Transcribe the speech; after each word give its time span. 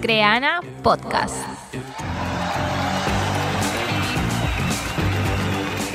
Creana 0.00 0.60
Podcast. 0.82 1.34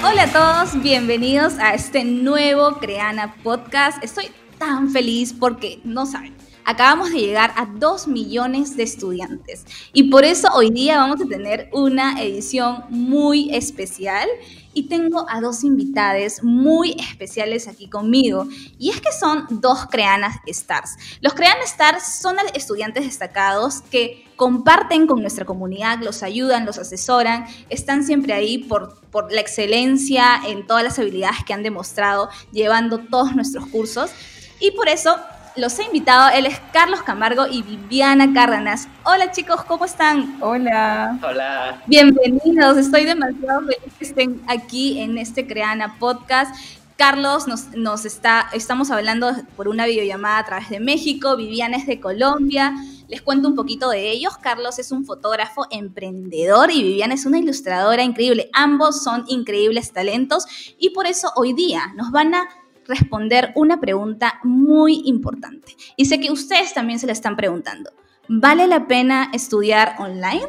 Hola 0.03 0.23
a 0.23 0.31
todos, 0.31 0.81
bienvenidos 0.83 1.57
a 1.57 1.73
este 1.73 2.03
nuevo 2.03 2.77
Creana 2.79 3.35
Podcast. 3.41 4.03
Estoy 4.03 4.27
tan 4.59 4.91
feliz 4.91 5.33
porque 5.33 5.79
no 5.83 6.05
saben. 6.05 6.44
Acabamos 6.67 7.11
de 7.11 7.19
llegar 7.19 7.53
a 7.55 7.67
2 7.67 8.07
millones 8.07 8.75
de 8.75 8.81
estudiantes 8.81 9.65
y 9.93 10.09
por 10.09 10.25
eso 10.25 10.47
hoy 10.53 10.71
día 10.71 10.97
vamos 10.97 11.21
a 11.21 11.27
tener 11.27 11.69
una 11.71 12.19
edición 12.23 12.85
muy 12.89 13.53
especial 13.53 14.27
y 14.73 14.89
tengo 14.89 15.25
a 15.29 15.39
dos 15.41 15.63
invitadas 15.63 16.43
muy 16.43 16.97
especiales 16.99 17.67
aquí 17.67 17.87
conmigo. 17.87 18.47
Y 18.77 18.89
es 18.89 18.99
que 18.99 19.11
son 19.11 19.45
dos 19.49 19.85
Creanas 19.89 20.37
Stars. 20.47 20.97
Los 21.21 21.33
Creanas 21.33 21.71
Stars 21.71 22.19
son 22.21 22.35
estudiantes 22.53 23.05
destacados 23.05 23.81
que 23.89 24.25
comparten 24.35 25.07
con 25.07 25.21
nuestra 25.21 25.45
comunidad, 25.45 25.99
los 26.01 26.23
ayudan, 26.23 26.65
los 26.65 26.77
asesoran, 26.77 27.45
están 27.69 28.03
siempre 28.03 28.33
ahí 28.33 28.57
por, 28.57 28.99
por 29.11 29.31
la 29.31 29.39
excelencia 29.39 30.41
en 30.45 30.67
todas 30.67 30.83
las 30.83 30.99
habilidades 30.99 31.45
que 31.45 31.53
han 31.53 31.63
demostrado 31.63 32.29
llevando 32.51 32.97
todos 32.97 33.33
nuestros 33.33 33.67
cursos. 33.67 34.11
Y 34.59 34.71
por 34.71 34.89
eso 34.89 35.15
los 35.55 35.79
he 35.79 35.83
invitado. 35.83 36.29
Él 36.33 36.45
es 36.45 36.59
Carlos 36.73 37.01
Camargo 37.01 37.47
y 37.47 37.61
Viviana 37.61 38.33
Cárdenas. 38.33 38.87
Hola 39.03 39.31
chicos, 39.31 39.63
¿cómo 39.63 39.85
están? 39.85 40.37
Hola. 40.41 41.17
Hola. 41.23 41.81
Bienvenidos. 41.87 42.77
Estoy 42.77 43.05
demasiado 43.05 43.61
feliz 43.61 43.93
que 43.97 44.05
estén 44.05 44.41
aquí 44.47 44.99
en 44.99 45.17
este 45.17 45.47
Creana 45.47 45.97
Podcast. 45.97 46.55
Carlos 46.97 47.47
nos, 47.47 47.71
nos 47.71 48.05
está, 48.05 48.47
estamos 48.53 48.89
hablando 48.91 49.31
por 49.55 49.67
una 49.67 49.85
videollamada 49.85 50.39
a 50.39 50.45
través 50.45 50.69
de 50.69 50.79
México, 50.79 51.35
Viviana 51.35 51.77
es 51.77 51.87
de 51.87 51.99
Colombia. 51.99 52.73
Les 53.07 53.21
cuento 53.21 53.47
un 53.47 53.55
poquito 53.55 53.89
de 53.89 54.11
ellos. 54.11 54.37
Carlos 54.37 54.79
es 54.79 54.91
un 54.91 55.05
fotógrafo 55.05 55.67
emprendedor 55.71 56.71
y 56.71 56.83
Viviana 56.83 57.13
es 57.13 57.25
una 57.25 57.37
ilustradora 57.37 58.03
increíble. 58.03 58.49
Ambos 58.53 59.03
son 59.03 59.25
increíbles 59.27 59.91
talentos 59.93 60.45
y 60.79 60.89
por 60.89 61.05
eso 61.05 61.31
hoy 61.35 61.53
día 61.53 61.93
nos 61.95 62.11
van 62.11 62.33
a 62.33 62.47
responder 62.87 63.51
una 63.55 63.79
pregunta 63.79 64.39
muy 64.43 65.01
importante. 65.05 65.75
Y 65.95 66.05
sé 66.05 66.19
que 66.19 66.31
ustedes 66.31 66.73
también 66.73 66.99
se 66.99 67.07
la 67.07 67.13
están 67.13 67.35
preguntando. 67.35 67.91
¿Vale 68.27 68.67
la 68.67 68.87
pena 68.87 69.29
estudiar 69.33 69.95
online? 69.99 70.47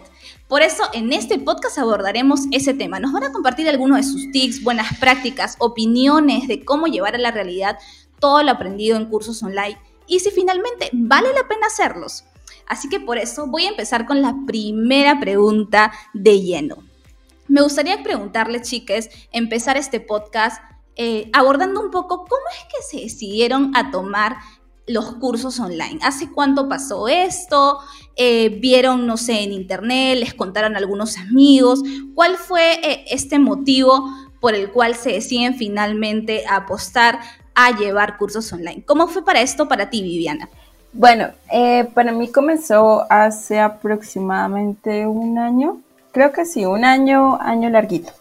Por 0.49 0.63
eso 0.63 0.85
en 0.95 1.13
este 1.13 1.39
podcast 1.39 1.79
abordaremos 1.79 2.45
ese 2.51 2.73
tema. 2.73 3.01
Nos 3.01 3.13
van 3.13 3.25
a 3.25 3.33
compartir 3.33 3.69
algunos 3.69 3.99
de 3.99 4.03
sus 4.05 4.31
tips, 4.31 4.63
buenas 4.63 4.97
prácticas, 4.99 5.57
opiniones 5.59 6.49
de 6.49 6.65
cómo 6.65 6.87
llevar 6.87 7.15
a 7.15 7.19
la 7.19 7.33
realidad 7.33 7.79
todo 8.19 8.43
lo 8.43 8.51
aprendido 8.51 8.97
en 8.97 9.07
cursos 9.07 9.43
online 9.43 9.79
y 10.07 10.21
si 10.21 10.31
finalmente 10.31 10.89
vale 10.93 11.29
la 11.35 11.47
pena 11.49 11.67
hacerlos. 11.67 12.25
Así 12.67 12.89
que 12.89 12.99
por 12.99 13.19
eso 13.19 13.47
voy 13.47 13.67
a 13.67 13.71
empezar 13.71 14.07
con 14.07 14.23
la 14.23 14.35
primera 14.47 15.21
pregunta 15.21 15.93
de 16.15 16.41
lleno. 16.41 16.79
Me 17.49 17.63
gustaría 17.63 18.03
preguntarles, 18.03 18.63
chicas, 18.63 19.09
empezar 19.33 19.77
este 19.77 20.01
podcast 20.01 20.61
eh, 20.97 21.29
abordando 21.35 21.81
un 21.81 21.91
poco 21.91 22.25
cómo 22.25 22.43
es 22.53 22.65
que 22.65 22.83
se 22.83 23.05
decidieron 23.05 23.71
a 23.77 23.91
tomar 23.91 24.37
los 24.87 25.17
cursos 25.17 25.61
online. 25.61 25.99
¿Hace 26.03 26.31
cuánto 26.31 26.69
pasó 26.69 27.07
esto? 27.09 27.79
Eh, 28.17 28.59
¿Vieron, 28.61 29.07
no 29.07 29.19
sé, 29.19 29.43
en 29.43 29.53
internet? 29.53 30.19
¿Les 30.19 30.33
contaron 30.33 30.75
algunos 30.75 31.19
amigos? 31.19 31.83
¿Cuál 32.15 32.37
fue 32.37 32.75
eh, 32.83 33.05
este 33.11 33.39
motivo 33.39 34.09
por 34.41 34.55
el 34.55 34.71
cual 34.71 34.95
se 34.95 35.13
deciden 35.13 35.57
finalmente 35.57 36.47
a 36.47 36.57
apostar 36.57 37.21
a 37.55 37.77
llevar 37.77 38.17
cursos 38.17 38.51
online? 38.53 38.83
¿Cómo 38.87 39.07
fue 39.07 39.23
para 39.23 39.43
esto 39.43 39.69
para 39.69 39.91
ti, 39.91 40.03
Viviana? 40.03 40.49
Bueno, 40.93 41.29
para 41.93 42.13
mí 42.13 42.29
comenzó 42.29 43.05
hace 43.11 43.61
aproximadamente 43.61 45.07
un 45.07 45.37
año, 45.37 45.83
creo 46.11 46.33
que 46.33 46.47
sí, 46.47 46.65
un 46.65 46.87
año, 46.87 47.39
año 47.39 47.69
larguito. 47.69 48.13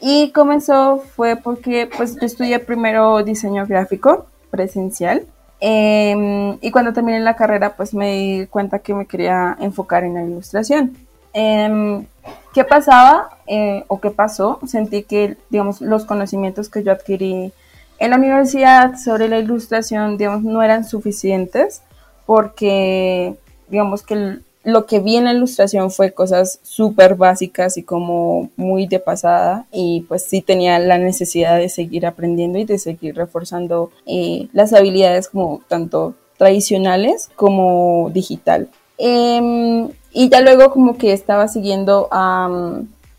Y 0.00 0.30
comenzó 0.30 0.98
fue 1.16 1.36
porque 1.36 1.88
pues 1.96 2.16
yo 2.16 2.26
estudié 2.26 2.58
primero 2.60 3.22
diseño 3.24 3.66
gráfico 3.66 4.26
presencial 4.50 5.26
em, 5.60 6.56
y 6.60 6.70
cuando 6.70 6.92
terminé 6.92 7.18
la 7.20 7.34
carrera 7.34 7.74
pues 7.76 7.94
me 7.94 8.12
di 8.12 8.46
cuenta 8.46 8.78
que 8.78 8.94
me 8.94 9.06
quería 9.06 9.56
enfocar 9.60 10.04
en 10.04 10.14
la 10.14 10.22
ilustración. 10.22 10.96
Em, 11.32 12.06
¿Qué 12.54 12.64
pasaba 12.64 13.38
eh, 13.46 13.84
o 13.88 14.00
qué 14.00 14.10
pasó? 14.10 14.60
Sentí 14.66 15.02
que 15.02 15.36
digamos 15.50 15.80
los 15.80 16.04
conocimientos 16.04 16.68
que 16.68 16.82
yo 16.82 16.92
adquirí 16.92 17.52
en 17.98 18.10
la 18.10 18.16
universidad 18.16 18.96
sobre 18.96 19.28
la 19.28 19.38
ilustración 19.38 20.16
digamos 20.16 20.42
no 20.42 20.62
eran 20.62 20.84
suficientes 20.84 21.82
porque 22.26 23.34
digamos 23.68 24.02
que 24.02 24.38
lo 24.68 24.84
que 24.84 25.00
vi 25.00 25.16
en 25.16 25.24
la 25.24 25.32
ilustración 25.32 25.90
fue 25.90 26.12
cosas 26.12 26.60
súper 26.62 27.14
básicas 27.14 27.78
y 27.78 27.82
como 27.82 28.50
muy 28.56 28.86
de 28.86 28.98
pasada 28.98 29.64
y 29.72 30.02
pues 30.02 30.24
sí 30.24 30.42
tenía 30.42 30.78
la 30.78 30.98
necesidad 30.98 31.56
de 31.56 31.70
seguir 31.70 32.04
aprendiendo 32.04 32.58
y 32.58 32.64
de 32.64 32.78
seguir 32.78 33.16
reforzando 33.16 33.90
eh, 34.04 34.48
las 34.52 34.74
habilidades 34.74 35.28
como 35.28 35.62
tanto 35.68 36.14
tradicionales 36.36 37.30
como 37.34 38.10
digital. 38.12 38.68
Em, 38.98 39.88
y 40.12 40.28
ya 40.28 40.42
luego 40.42 40.70
como 40.70 40.98
que 40.98 41.14
estaba 41.14 41.48
siguiendo, 41.48 42.10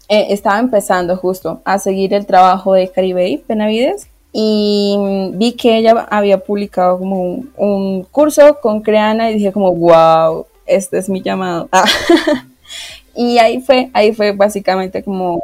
eh, 0.08 0.28
estaba 0.30 0.60
empezando 0.60 1.18
justo 1.18 1.62
a 1.66 1.80
seguir 1.80 2.14
el 2.14 2.28
trabajo 2.28 2.74
de 2.74 2.90
Caribey 2.90 3.44
Benavides 3.48 4.08
y 4.32 4.96
vi 5.34 5.54
que 5.54 5.78
ella 5.78 6.08
había 6.12 6.44
publicado 6.44 7.00
como 7.00 7.24
un, 7.24 7.52
un 7.58 8.04
curso 8.04 8.60
con 8.62 8.82
Creana 8.82 9.32
y 9.32 9.34
dije 9.36 9.52
como 9.52 9.74
wow, 9.74 10.46
este 10.70 10.98
es 10.98 11.10
mi 11.10 11.22
llamado. 11.22 11.68
Ah. 11.72 11.86
y 13.16 13.38
ahí 13.38 13.62
fue, 13.62 13.90
ahí 13.94 14.14
fue 14.14 14.32
básicamente 14.32 15.04
como 15.04 15.42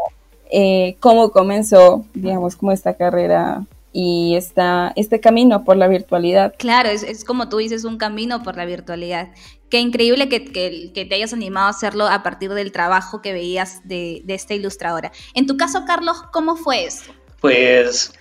eh, 0.51 0.95
cómo 0.99 1.31
comenzó, 1.31 2.05
digamos, 2.13 2.55
como 2.55 2.71
esta 2.71 2.95
carrera 2.95 3.65
y 3.91 4.35
esta, 4.35 4.93
este 4.95 5.19
camino 5.19 5.63
por 5.63 5.77
la 5.77 5.87
virtualidad. 5.87 6.53
Claro, 6.57 6.89
es, 6.89 7.23
como 7.25 7.49
tú 7.49 7.57
dices, 7.57 7.83
un 7.83 7.97
camino 7.97 8.43
por 8.43 8.55
la 8.55 8.65
virtualidad. 8.65 9.29
Qué 9.69 9.79
increíble 9.79 10.29
que, 10.29 10.45
que, 10.45 11.05
te 11.05 11.15
hayas 11.15 11.33
animado 11.33 11.67
a 11.67 11.69
hacerlo 11.71 12.05
a 12.07 12.21
partir 12.21 12.53
del 12.53 12.71
trabajo 12.71 13.21
que 13.21 13.33
veías 13.33 13.81
de, 13.87 14.21
de 14.25 14.35
esta 14.35 14.53
ilustradora. 14.53 15.11
En 15.33 15.47
tu 15.47 15.57
caso, 15.57 15.83
Carlos, 15.85 16.23
¿cómo 16.31 16.55
fue 16.55 16.85
eso? 16.85 17.11
Pues 17.41 18.13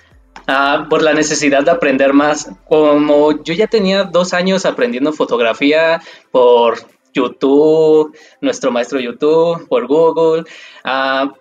Ah, 0.46 0.86
por 0.90 1.02
la 1.02 1.14
necesidad 1.14 1.62
de 1.62 1.70
aprender 1.70 2.12
más. 2.12 2.50
Como 2.68 3.42
yo 3.42 3.54
ya 3.54 3.66
tenía 3.66 4.04
dos 4.04 4.34
años 4.34 4.66
aprendiendo 4.66 5.12
fotografía 5.12 6.02
por 6.30 6.78
YouTube, 7.14 8.16
nuestro 8.40 8.70
maestro 8.70 9.00
YouTube, 9.00 9.66
por 9.68 9.86
Google, 9.86 10.44
ah, 10.84 11.32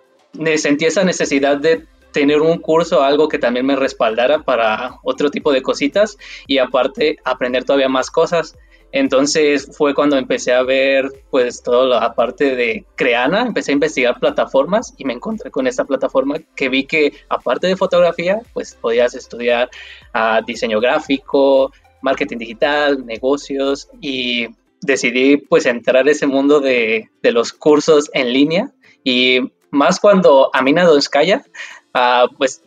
sentí 0.56 0.86
esa 0.86 1.04
necesidad 1.04 1.58
de 1.58 1.86
tener 2.12 2.40
un 2.40 2.58
curso, 2.58 3.02
algo 3.02 3.28
que 3.28 3.38
también 3.38 3.66
me 3.66 3.76
respaldara 3.76 4.38
para 4.44 4.98
otro 5.02 5.30
tipo 5.30 5.52
de 5.52 5.62
cositas 5.62 6.16
y 6.46 6.58
aparte 6.58 7.18
aprender 7.24 7.64
todavía 7.64 7.88
más 7.88 8.10
cosas. 8.10 8.56
Entonces 8.92 9.68
fue 9.76 9.92
cuando 9.92 10.16
empecé 10.16 10.52
a 10.52 10.62
ver 10.62 11.10
pues 11.30 11.60
toda 11.64 12.00
la 12.00 12.14
parte 12.14 12.54
de 12.54 12.84
Creana, 12.94 13.42
empecé 13.42 13.72
a 13.72 13.74
investigar 13.74 14.20
plataformas 14.20 14.94
y 14.96 15.04
me 15.04 15.14
encontré 15.14 15.50
con 15.50 15.66
esta 15.66 15.84
plataforma 15.84 16.36
que 16.54 16.68
vi 16.68 16.84
que 16.84 17.12
aparte 17.28 17.66
de 17.66 17.76
fotografía 17.76 18.40
pues 18.52 18.76
podías 18.80 19.16
estudiar 19.16 19.68
uh, 20.14 20.44
diseño 20.46 20.78
gráfico, 20.78 21.72
marketing 22.02 22.38
digital, 22.38 23.04
negocios 23.04 23.88
y 24.00 24.46
decidí 24.84 25.36
pues 25.36 25.66
entrar 25.66 26.06
a 26.06 26.10
ese 26.10 26.26
mundo 26.26 26.60
de, 26.60 27.10
de 27.22 27.32
los 27.32 27.52
cursos 27.52 28.10
en 28.12 28.32
línea 28.32 28.70
y 29.02 29.40
más 29.70 30.00
cuando 30.00 30.50
Amina 30.52 30.84
Donskaya 30.84 31.44
uh, 31.94 32.34
pues 32.36 32.62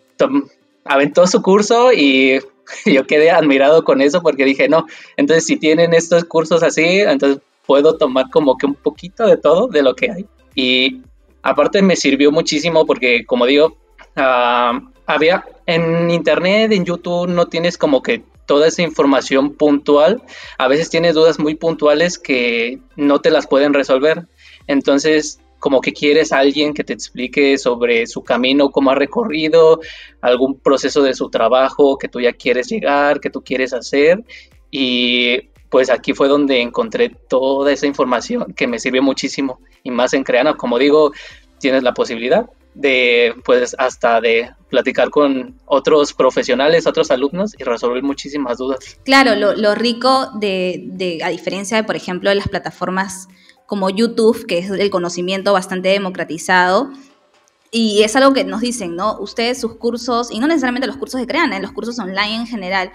aventó 0.85 1.27
su 1.27 1.41
curso 1.41 1.91
y 1.93 2.39
yo 2.85 3.07
quedé 3.07 3.31
admirado 3.31 3.83
con 3.83 4.01
eso 4.01 4.21
porque 4.21 4.45
dije, 4.45 4.69
no, 4.69 4.85
entonces 5.15 5.45
si 5.45 5.57
tienen 5.57 5.93
estos 5.93 6.25
cursos 6.25 6.63
así, 6.63 6.99
entonces 7.01 7.41
puedo 7.65 7.97
tomar 7.97 8.29
como 8.31 8.57
que 8.57 8.65
un 8.65 8.75
poquito 8.75 9.25
de 9.25 9.37
todo 9.37 9.67
de 9.67 9.83
lo 9.83 9.95
que 9.95 10.11
hay. 10.11 10.25
Y 10.55 11.01
aparte 11.43 11.81
me 11.81 11.95
sirvió 11.95 12.31
muchísimo 12.31 12.85
porque, 12.85 13.25
como 13.25 13.45
digo, 13.45 13.77
ah, 14.15 14.81
había 15.07 15.45
en 15.65 16.11
internet, 16.11 16.71
en 16.73 16.85
YouTube, 16.85 17.27
no 17.27 17.47
tienes 17.47 17.77
como 17.77 18.03
que 18.03 18.23
toda 18.45 18.67
esa 18.67 18.81
información 18.81 19.53
puntual. 19.53 20.21
A 20.57 20.67
veces 20.67 20.89
tienes 20.89 21.15
dudas 21.15 21.39
muy 21.39 21.55
puntuales 21.55 22.19
que 22.19 22.79
no 22.95 23.19
te 23.19 23.31
las 23.31 23.47
pueden 23.47 23.73
resolver. 23.73 24.27
Entonces, 24.67 25.39
como 25.59 25.81
que 25.81 25.93
quieres 25.93 26.31
a 26.31 26.39
alguien 26.39 26.73
que 26.73 26.83
te 26.83 26.93
explique 26.93 27.57
sobre 27.57 28.05
su 28.05 28.23
camino, 28.23 28.69
cómo 28.69 28.91
ha 28.91 28.95
recorrido, 28.95 29.79
algún 30.21 30.59
proceso 30.59 31.01
de 31.01 31.13
su 31.13 31.29
trabajo 31.29 31.97
que 31.97 32.09
tú 32.09 32.21
ya 32.21 32.33
quieres 32.33 32.67
llegar, 32.67 33.19
que 33.19 33.29
tú 33.29 33.41
quieres 33.43 33.73
hacer. 33.73 34.23
Y 34.69 35.49
pues 35.69 35.89
aquí 35.89 36.13
fue 36.13 36.27
donde 36.27 36.61
encontré 36.61 37.09
toda 37.09 37.71
esa 37.71 37.87
información 37.87 38.53
que 38.53 38.67
me 38.67 38.79
sirvió 38.79 39.01
muchísimo. 39.01 39.59
Y 39.83 39.91
más 39.91 40.13
en 40.13 40.23
Creana, 40.23 40.55
como 40.55 40.77
digo, 40.77 41.11
tienes 41.59 41.83
la 41.83 41.93
posibilidad 41.93 42.49
de, 42.77 43.33
pues, 43.43 43.75
hasta 43.77 44.21
de 44.21 44.51
platicar 44.69 45.09
con 45.09 45.59
otros 45.65 46.13
profesionales, 46.13 46.85
otros 46.85 47.09
alumnos 47.09 47.55
y 47.57 47.63
resolver 47.63 48.03
muchísimas 48.03 48.57
dudas. 48.57 48.97
Claro, 49.03 49.35
lo, 49.35 49.75
rico 49.75 50.29
de, 50.35 50.83
de, 50.85 51.19
a 51.23 51.29
diferencia 51.29 51.77
de, 51.77 51.83
por 51.83 51.95
ejemplo, 51.95 52.29
de 52.29 52.35
las 52.35 52.47
plataformas 52.47 53.27
como 53.65 53.89
YouTube, 53.89 54.45
que 54.45 54.59
es 54.59 54.69
el 54.69 54.89
conocimiento 54.89 55.53
bastante 55.53 55.89
democratizado. 55.89 56.91
Y 57.71 58.03
es 58.03 58.15
algo 58.15 58.33
que 58.33 58.43
nos 58.43 58.61
dicen, 58.61 58.95
¿no? 58.95 59.19
Ustedes 59.19 59.59
sus 59.59 59.75
cursos, 59.75 60.31
y 60.31 60.39
no 60.39 60.47
necesariamente 60.47 60.87
los 60.87 60.97
cursos 60.97 61.19
de 61.19 61.27
Creana, 61.27 61.57
en 61.57 61.63
los 61.63 61.71
cursos 61.71 61.99
online 61.99 62.35
en 62.35 62.47
general, 62.47 62.91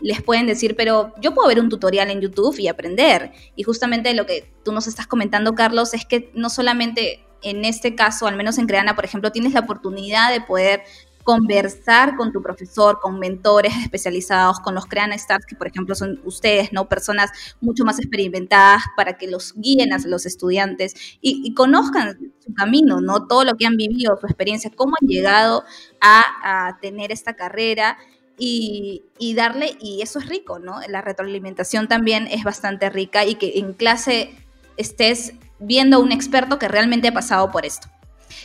les 0.00 0.22
pueden 0.22 0.46
decir, 0.46 0.74
pero 0.74 1.12
yo 1.20 1.34
puedo 1.34 1.48
ver 1.48 1.60
un 1.60 1.68
tutorial 1.68 2.10
en 2.10 2.20
YouTube 2.20 2.58
y 2.58 2.68
aprender. 2.68 3.32
Y 3.56 3.62
justamente 3.62 4.14
lo 4.14 4.26
que 4.26 4.52
tú 4.64 4.72
nos 4.72 4.86
estás 4.86 5.06
comentando, 5.06 5.54
Carlos, 5.54 5.92
es 5.92 6.06
que 6.06 6.30
no 6.34 6.50
solamente 6.50 7.24
en 7.42 7.64
este 7.64 7.94
caso, 7.94 8.26
al 8.26 8.36
menos 8.36 8.58
en 8.58 8.66
Creana, 8.66 8.94
por 8.94 9.04
ejemplo, 9.04 9.32
tienes 9.32 9.52
la 9.52 9.60
oportunidad 9.60 10.32
de 10.32 10.40
poder 10.40 10.82
conversar 11.28 12.16
con 12.16 12.32
tu 12.32 12.40
profesor, 12.40 13.00
con 13.00 13.18
mentores 13.18 13.74
especializados, 13.82 14.60
con 14.60 14.74
los 14.74 14.86
Creana 14.86 15.14
Stars, 15.14 15.44
que 15.44 15.56
por 15.56 15.66
ejemplo 15.66 15.94
son 15.94 16.22
ustedes, 16.24 16.72
¿no? 16.72 16.88
Personas 16.88 17.30
mucho 17.60 17.84
más 17.84 17.98
experimentadas 17.98 18.84
para 18.96 19.18
que 19.18 19.26
los 19.26 19.52
guíen 19.54 19.92
a 19.92 19.98
los 20.06 20.24
estudiantes 20.24 20.94
y, 21.20 21.52
conozcan 21.52 22.32
su 22.38 22.54
camino, 22.54 23.02
¿no? 23.02 23.26
Todo 23.26 23.44
lo 23.44 23.56
que 23.56 23.66
han 23.66 23.76
vivido, 23.76 24.16
su 24.18 24.26
experiencia, 24.26 24.70
cómo 24.74 24.94
han 24.98 25.06
llegado 25.06 25.64
a, 26.00 26.78
tener 26.80 27.12
esta 27.12 27.34
carrera. 27.34 27.98
Y, 28.40 29.02
y, 29.18 29.34
darle, 29.34 29.76
y 29.80 30.00
eso 30.00 30.20
es 30.20 30.28
rico, 30.28 30.60
¿no? 30.60 30.80
La 30.88 31.02
retroalimentación 31.02 31.88
también 31.88 32.26
es 32.28 32.44
bastante 32.44 32.88
rica 32.88 33.26
y 33.26 33.34
que 33.34 33.58
en 33.58 33.72
clase 33.74 34.32
estés 34.76 35.34
viendo 35.58 35.96
a 35.96 36.00
un 36.00 36.12
experto 36.12 36.58
que 36.58 36.68
realmente 36.68 37.08
ha 37.08 37.12
pasado 37.12 37.50
por 37.50 37.66
esto. 37.66 37.88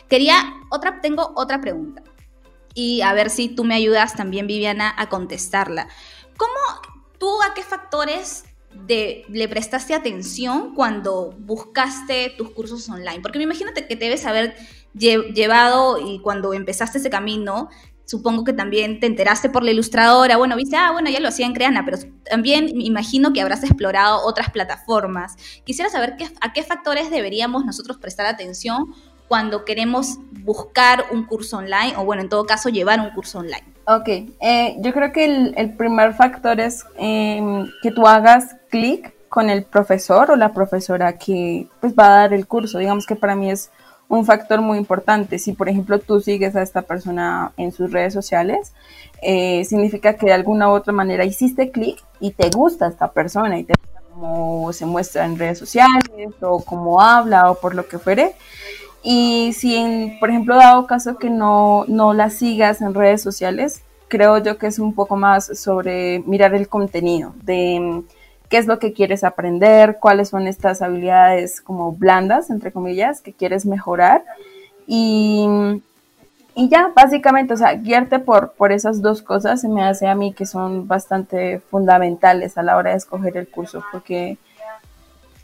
Quería, 0.09 0.53
otra, 0.69 1.01
tengo 1.01 1.33
otra 1.35 1.61
pregunta 1.61 2.03
y 2.73 3.01
a 3.01 3.13
ver 3.13 3.29
si 3.29 3.49
tú 3.49 3.63
me 3.63 3.75
ayudas 3.75 4.15
también, 4.15 4.47
Viviana, 4.47 4.93
a 4.97 5.09
contestarla. 5.09 5.87
¿Cómo 6.37 6.53
tú 7.17 7.29
a 7.41 7.53
qué 7.53 7.63
factores 7.63 8.45
de, 8.73 9.25
le 9.29 9.47
prestaste 9.47 9.93
atención 9.93 10.73
cuando 10.73 11.31
buscaste 11.39 12.33
tus 12.37 12.49
cursos 12.51 12.89
online? 12.89 13.21
Porque 13.21 13.37
me 13.37 13.43
imagino 13.43 13.71
que 13.73 13.81
te 13.81 13.95
debes 13.95 14.25
haber 14.25 14.55
llevado 14.93 15.99
y 15.99 16.19
cuando 16.19 16.53
empezaste 16.53 16.97
ese 16.97 17.09
camino, 17.09 17.69
supongo 18.05 18.43
que 18.43 18.53
también 18.53 18.99
te 18.99 19.07
enteraste 19.07 19.49
por 19.49 19.63
la 19.63 19.71
ilustradora, 19.71 20.37
bueno, 20.37 20.55
viste, 20.55 20.75
ah, 20.75 20.91
bueno, 20.91 21.09
ya 21.09 21.19
lo 21.19 21.29
hacía 21.29 21.45
en 21.45 21.53
pero 21.53 21.97
también 22.29 22.65
me 22.75 22.83
imagino 22.83 23.33
que 23.33 23.41
habrás 23.41 23.63
explorado 23.63 24.25
otras 24.25 24.49
plataformas. 24.51 25.35
Quisiera 25.63 25.89
saber 25.89 26.15
qué, 26.17 26.27
a 26.41 26.53
qué 26.53 26.63
factores 26.63 27.09
deberíamos 27.09 27.65
nosotros 27.65 27.97
prestar 27.97 28.25
atención 28.25 28.93
cuando 29.27 29.65
queremos 29.65 30.19
buscar 30.43 31.05
un 31.11 31.25
curso 31.25 31.57
online 31.57 31.93
o 31.97 32.05
bueno, 32.05 32.21
en 32.21 32.29
todo 32.29 32.45
caso, 32.45 32.69
llevar 32.69 32.99
un 32.99 33.09
curso 33.11 33.39
online? 33.39 33.63
Ok, 33.85 34.07
eh, 34.07 34.75
yo 34.79 34.93
creo 34.93 35.11
que 35.11 35.53
el, 35.55 35.73
primer 35.75 36.13
factor 36.13 36.59
es 36.59 36.85
em, 36.97 37.67
que 37.81 37.91
tú 37.91 38.07
hagas 38.07 38.55
clic 38.69 39.13
con 39.29 39.49
el 39.49 39.63
profesor 39.63 40.31
o 40.31 40.35
la 40.35 40.53
profesora 40.53 41.17
que 41.17 41.67
pues, 41.81 41.93
va 41.93 42.05
a 42.05 42.19
dar 42.19 42.33
el 42.33 42.47
curso. 42.47 42.77
Digamos 42.77 43.05
que 43.07 43.15
para 43.15 43.35
mí 43.35 43.49
es 43.49 43.71
un 44.13 44.25
factor 44.25 44.61
muy 44.61 44.77
importante. 44.77 45.39
Si, 45.39 45.53
por 45.53 45.69
ejemplo, 45.69 45.99
tú 45.99 46.19
sigues 46.19 46.55
a 46.55 46.61
esta 46.61 46.83
persona 46.83 47.51
en 47.57 47.71
sus 47.71 47.91
redes 47.91 48.13
sociales, 48.13 48.73
eh, 49.21 49.65
significa 49.65 50.15
que 50.15 50.27
de 50.27 50.33
alguna 50.33 50.69
u 50.69 50.73
otra 50.73 50.93
manera 50.93 51.25
hiciste 51.25 51.71
clic 51.71 52.03
y 52.19 52.31
te 52.31 52.49
gusta 52.49 52.87
esta 52.87 53.11
persona 53.11 53.57
y 53.57 53.63
te 53.63 53.73
gusta 53.73 54.01
cómo 54.13 54.71
se 54.73 54.85
muestra 54.85 55.25
en 55.25 55.37
redes 55.37 55.57
sociales 55.57 56.33
o 56.41 56.63
cómo 56.63 57.01
habla 57.01 57.49
o 57.49 57.55
por 57.55 57.73
lo 57.73 57.87
que 57.87 57.97
fuere. 57.97 58.35
Y 59.01 59.53
si, 59.53 60.15
por 60.19 60.29
ejemplo, 60.29 60.55
dado 60.55 60.87
caso 60.87 61.17
que 61.17 61.29
no, 61.29 61.85
no 61.87 62.13
la 62.13 62.29
sigas 62.29 62.81
en 62.81 62.93
redes 62.93 63.21
sociales, 63.21 63.81
creo 64.07 64.37
yo 64.37 64.57
que 64.57 64.67
es 64.67 64.79
un 64.79 64.93
poco 64.93 65.15
más 65.15 65.59
sobre 65.59 66.19
mirar 66.27 66.53
el 66.53 66.67
contenido, 66.67 67.33
de 67.41 68.03
qué 68.53 68.59
es 68.59 68.67
lo 68.67 68.77
que 68.77 68.93
quieres 68.93 69.23
aprender, 69.23 69.97
cuáles 69.99 70.29
son 70.29 70.45
estas 70.45 70.83
habilidades 70.83 71.59
como 71.59 71.91
blandas, 71.91 72.51
entre 72.51 72.71
comillas, 72.71 73.19
que 73.19 73.33
quieres 73.33 73.65
mejorar. 73.65 74.23
Y, 74.85 75.47
y 76.53 76.69
ya, 76.69 76.91
básicamente, 76.95 77.55
o 77.55 77.57
sea, 77.57 77.73
guiarte 77.73 78.19
por, 78.19 78.51
por 78.51 78.71
esas 78.71 79.01
dos 79.01 79.23
cosas 79.23 79.61
se 79.61 79.67
me 79.67 79.83
hace 79.83 80.05
a 80.05 80.13
mí 80.13 80.33
que 80.33 80.45
son 80.45 80.87
bastante 80.87 81.61
fundamentales 81.71 82.55
a 82.55 82.61
la 82.61 82.77
hora 82.77 82.91
de 82.91 82.97
escoger 82.97 83.37
el 83.37 83.47
curso, 83.47 83.83
porque 83.91 84.37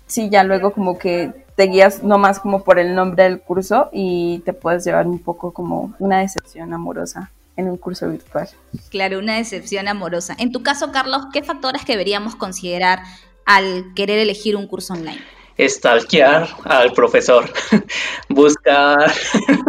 sí, 0.05 0.29
ya 0.29 0.43
luego 0.43 0.71
como 0.71 0.99
que 0.99 1.33
te 1.55 1.63
guías 1.63 2.03
nomás 2.03 2.39
como 2.39 2.63
por 2.63 2.77
el 2.77 2.93
nombre 2.93 3.23
del 3.23 3.41
curso 3.41 3.89
y 3.91 4.43
te 4.45 4.53
puedes 4.53 4.85
llevar 4.85 5.07
un 5.07 5.17
poco 5.17 5.51
como 5.51 5.95
una 5.97 6.19
decepción 6.19 6.75
amorosa 6.75 7.31
en 7.59 7.69
un 7.69 7.77
curso 7.77 8.09
virtual. 8.09 8.47
Claro, 8.89 9.19
una 9.19 9.37
decepción 9.37 9.87
amorosa. 9.87 10.35
En 10.39 10.51
tu 10.51 10.63
caso, 10.63 10.91
Carlos, 10.91 11.23
¿qué 11.33 11.43
factores 11.43 11.85
deberíamos 11.85 12.35
considerar 12.35 12.99
al 13.45 13.93
querer 13.95 14.19
elegir 14.19 14.55
un 14.55 14.65
curso 14.65 14.93
online? 14.93 15.19
Stalkear 15.59 16.47
al 16.63 16.93
profesor, 16.93 17.51
buscar, 18.29 19.11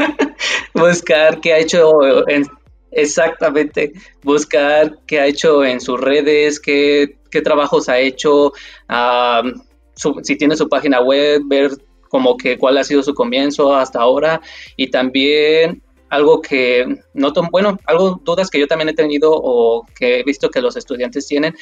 buscar 0.75 1.40
qué 1.40 1.52
ha 1.52 1.58
hecho 1.58 1.90
exactamente, 2.92 3.92
buscar 4.22 4.96
qué 5.06 5.19
ha 5.19 5.26
hecho 5.26 5.64
en 5.64 5.81
sus 5.81 6.00
redes, 6.00 6.60
qué, 6.60 7.16
qué 7.28 7.42
trabajos 7.42 7.88
ha 7.88 7.98
hecho, 7.98 8.52
si 10.22 10.37
tiene 10.37 10.56
su 10.56 10.69
página 10.69 11.00
web, 11.00 11.42
ver 11.46 11.72
como 12.08 12.37
que 12.37 12.56
cuál 12.56 12.78
ha 12.78 12.84
sido 12.84 13.02
su 13.02 13.14
comienzo 13.14 13.75
hasta 13.75 14.00
ahora 14.00 14.40
y 14.76 14.90
también 14.90 15.82
algo 16.11 16.43
que 16.43 16.85
no 17.15 17.33
bueno, 17.51 17.79
algo 17.87 18.21
dudas 18.23 18.51
que 18.51 18.59
yo 18.59 18.67
también 18.67 18.91
he 18.91 18.95
tenido 18.95 19.31
o 19.33 19.87
que 19.99 20.21
he 20.21 20.23
visto 20.25 20.51
que 20.51 20.61
los 20.61 20.77
estudiantes 20.77 21.27
tienen 21.27 21.55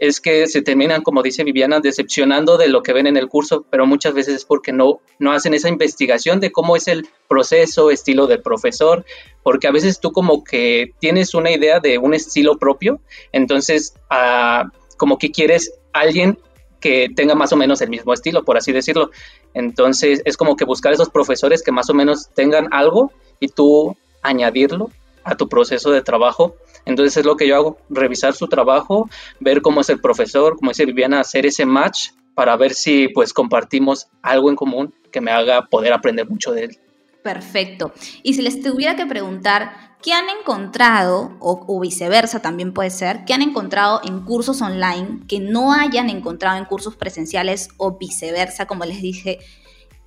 es 0.00 0.18
que 0.18 0.46
se 0.46 0.62
terminan, 0.62 1.02
como 1.02 1.22
dice 1.22 1.44
Viviana, 1.44 1.78
decepcionando 1.78 2.56
de 2.56 2.68
lo 2.68 2.82
que 2.82 2.94
ven 2.94 3.06
en 3.06 3.18
el 3.18 3.28
curso, 3.28 3.66
pero 3.70 3.86
muchas 3.86 4.14
veces 4.14 4.34
es 4.34 4.44
porque 4.46 4.72
no, 4.72 5.00
no 5.18 5.30
hacen 5.30 5.52
esa 5.52 5.68
investigación 5.68 6.40
de 6.40 6.50
cómo 6.50 6.74
es 6.74 6.88
el 6.88 7.06
proceso, 7.28 7.90
estilo 7.90 8.26
del 8.26 8.40
profesor, 8.40 9.04
porque 9.42 9.68
a 9.68 9.72
veces 9.72 10.00
tú 10.00 10.10
como 10.10 10.42
que 10.42 10.94
tienes 11.00 11.34
una 11.34 11.50
idea 11.50 11.80
de 11.80 11.98
un 11.98 12.14
estilo 12.14 12.56
propio, 12.56 13.02
entonces 13.30 13.94
ah, 14.08 14.70
como 14.96 15.18
que 15.18 15.30
quieres 15.30 15.74
alguien 15.92 16.38
que 16.80 17.08
tenga 17.14 17.34
más 17.34 17.52
o 17.52 17.56
menos 17.56 17.82
el 17.82 17.90
mismo 17.90 18.14
estilo, 18.14 18.42
por 18.42 18.56
así 18.56 18.72
decirlo. 18.72 19.10
Entonces 19.52 20.22
es 20.24 20.38
como 20.38 20.56
que 20.56 20.64
buscar 20.64 20.94
esos 20.94 21.10
profesores 21.10 21.62
que 21.62 21.72
más 21.72 21.90
o 21.90 21.94
menos 21.94 22.30
tengan 22.34 22.68
algo 22.72 23.12
y 23.40 23.48
tú 23.48 23.96
añadirlo 24.22 24.90
a 25.24 25.36
tu 25.36 25.48
proceso 25.48 25.90
de 25.90 26.02
trabajo. 26.02 26.54
Entonces 26.84 27.16
es 27.16 27.24
lo 27.24 27.36
que 27.36 27.48
yo 27.48 27.56
hago, 27.56 27.78
revisar 27.88 28.34
su 28.34 28.46
trabajo, 28.46 29.08
ver 29.40 29.62
cómo 29.62 29.80
es 29.80 29.88
el 29.88 30.00
profesor, 30.00 30.56
como 30.56 30.70
dice 30.70 30.86
Viviana, 30.86 31.20
hacer 31.20 31.46
ese 31.46 31.66
match 31.66 32.10
para 32.34 32.56
ver 32.56 32.72
si 32.72 33.08
pues 33.08 33.32
compartimos 33.32 34.08
algo 34.22 34.50
en 34.50 34.56
común 34.56 34.94
que 35.10 35.20
me 35.20 35.30
haga 35.30 35.66
poder 35.66 35.92
aprender 35.92 36.28
mucho 36.28 36.52
de 36.52 36.64
él. 36.64 36.78
Perfecto. 37.22 37.92
Y 38.22 38.34
si 38.34 38.42
les 38.42 38.62
tuviera 38.62 38.96
que 38.96 39.04
preguntar, 39.04 39.90
¿Qué 40.02 40.14
han 40.14 40.30
encontrado, 40.30 41.36
o, 41.40 41.78
viceversa 41.78 42.40
también 42.40 42.72
puede 42.72 42.88
ser, 42.88 43.26
qué 43.26 43.34
han 43.34 43.42
encontrado 43.42 44.00
en 44.02 44.20
cursos 44.20 44.62
online 44.62 45.20
que 45.28 45.40
no 45.40 45.74
hayan 45.74 46.08
encontrado 46.08 46.56
en 46.56 46.64
cursos 46.64 46.96
presenciales 46.96 47.68
o 47.76 47.98
viceversa, 47.98 48.66
como 48.66 48.86
les 48.86 49.02
dije? 49.02 49.40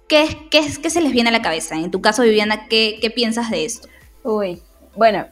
¿Qué, 0.07 0.47
qué, 0.51 0.61
qué 0.81 0.89
se 0.89 1.01
les 1.01 1.11
viene 1.11 1.29
a 1.29 1.33
la 1.33 1.41
cabeza? 1.41 1.75
En 1.75 1.91
tu 1.91 2.01
caso, 2.01 2.23
Viviana, 2.23 2.67
¿qué, 2.67 2.97
¿qué 3.01 3.09
piensas 3.09 3.49
de 3.49 3.65
esto? 3.65 3.87
Uy, 4.23 4.61
bueno, 4.95 5.25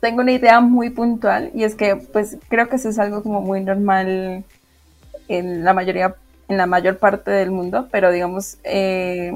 tengo 0.00 0.20
una 0.20 0.32
idea 0.32 0.60
muy 0.60 0.90
puntual 0.90 1.50
y 1.54 1.64
es 1.64 1.74
que 1.74 1.96
pues 1.96 2.38
creo 2.48 2.68
que 2.68 2.76
eso 2.76 2.88
es 2.88 2.98
algo 2.98 3.22
como 3.22 3.40
muy 3.40 3.62
normal 3.62 4.44
en 5.28 5.64
la 5.64 5.72
mayoría, 5.72 6.16
en 6.48 6.56
la 6.56 6.66
mayor 6.66 6.98
parte 6.98 7.30
del 7.30 7.50
mundo, 7.50 7.88
pero 7.90 8.12
digamos, 8.12 8.58
eh, 8.64 9.32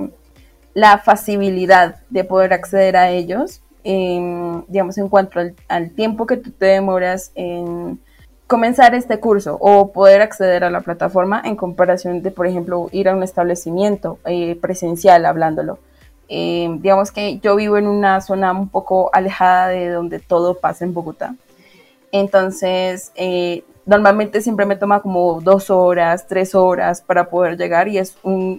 la 0.75 0.99
facilidad 0.99 1.97
de 2.11 2.25
poder 2.25 2.53
acceder 2.53 2.97
a 2.97 3.11
ellos 3.11 3.63
digamos, 3.83 4.99
en 4.99 5.09
cuanto 5.09 5.41
al, 5.69 5.91
tiempo 5.91 6.27
que 6.27 6.37
tú 6.37 6.51
te 6.51 6.67
demoras 6.67 7.33
en 7.35 7.99
comenzar 8.50 8.97
este 8.97 9.21
curso 9.21 9.57
o 9.61 9.92
poder 9.92 10.23
acceder 10.23 10.64
a 10.64 10.71
la 10.71 10.80
plataforma 10.80 11.40
en 11.45 11.54
comparación 11.54 12.21
de, 12.21 12.33
por 12.33 12.49
ejemplo, 12.49 12.88
ir 12.90 13.09
a 13.09 13.14
un 13.14 13.23
establecimiento 13.23 14.19
eh, 14.25 14.57
presencial 14.61 15.25
hablándolo. 15.25 15.78
Eh, 16.28 16.69
digamos 16.80 17.12
que 17.12 17.38
yo 17.38 17.54
vivo 17.54 17.76
en 17.76 17.87
una 17.87 18.21
zona 18.21 18.50
un 18.50 18.69
poco 18.69 19.09
alejada 19.12 19.69
de 19.69 19.90
donde 19.90 20.19
todo 20.19 20.54
pasa 20.59 20.85
en 20.85 20.92
Bogotá. 20.92 21.37
Entonces, 22.11 23.12
eh, 23.14 23.62
normalmente 23.87 24.40
siempre 24.40 24.66
me 24.66 24.75
toma 24.75 25.00
como 25.00 25.40
dos 25.40 25.71
horas, 25.71 26.26
tres 26.26 26.57
horas 26.57 27.02
para 27.02 27.30
poder 27.30 27.57
llegar 27.57 27.87
y 27.87 27.99
es, 27.99 28.16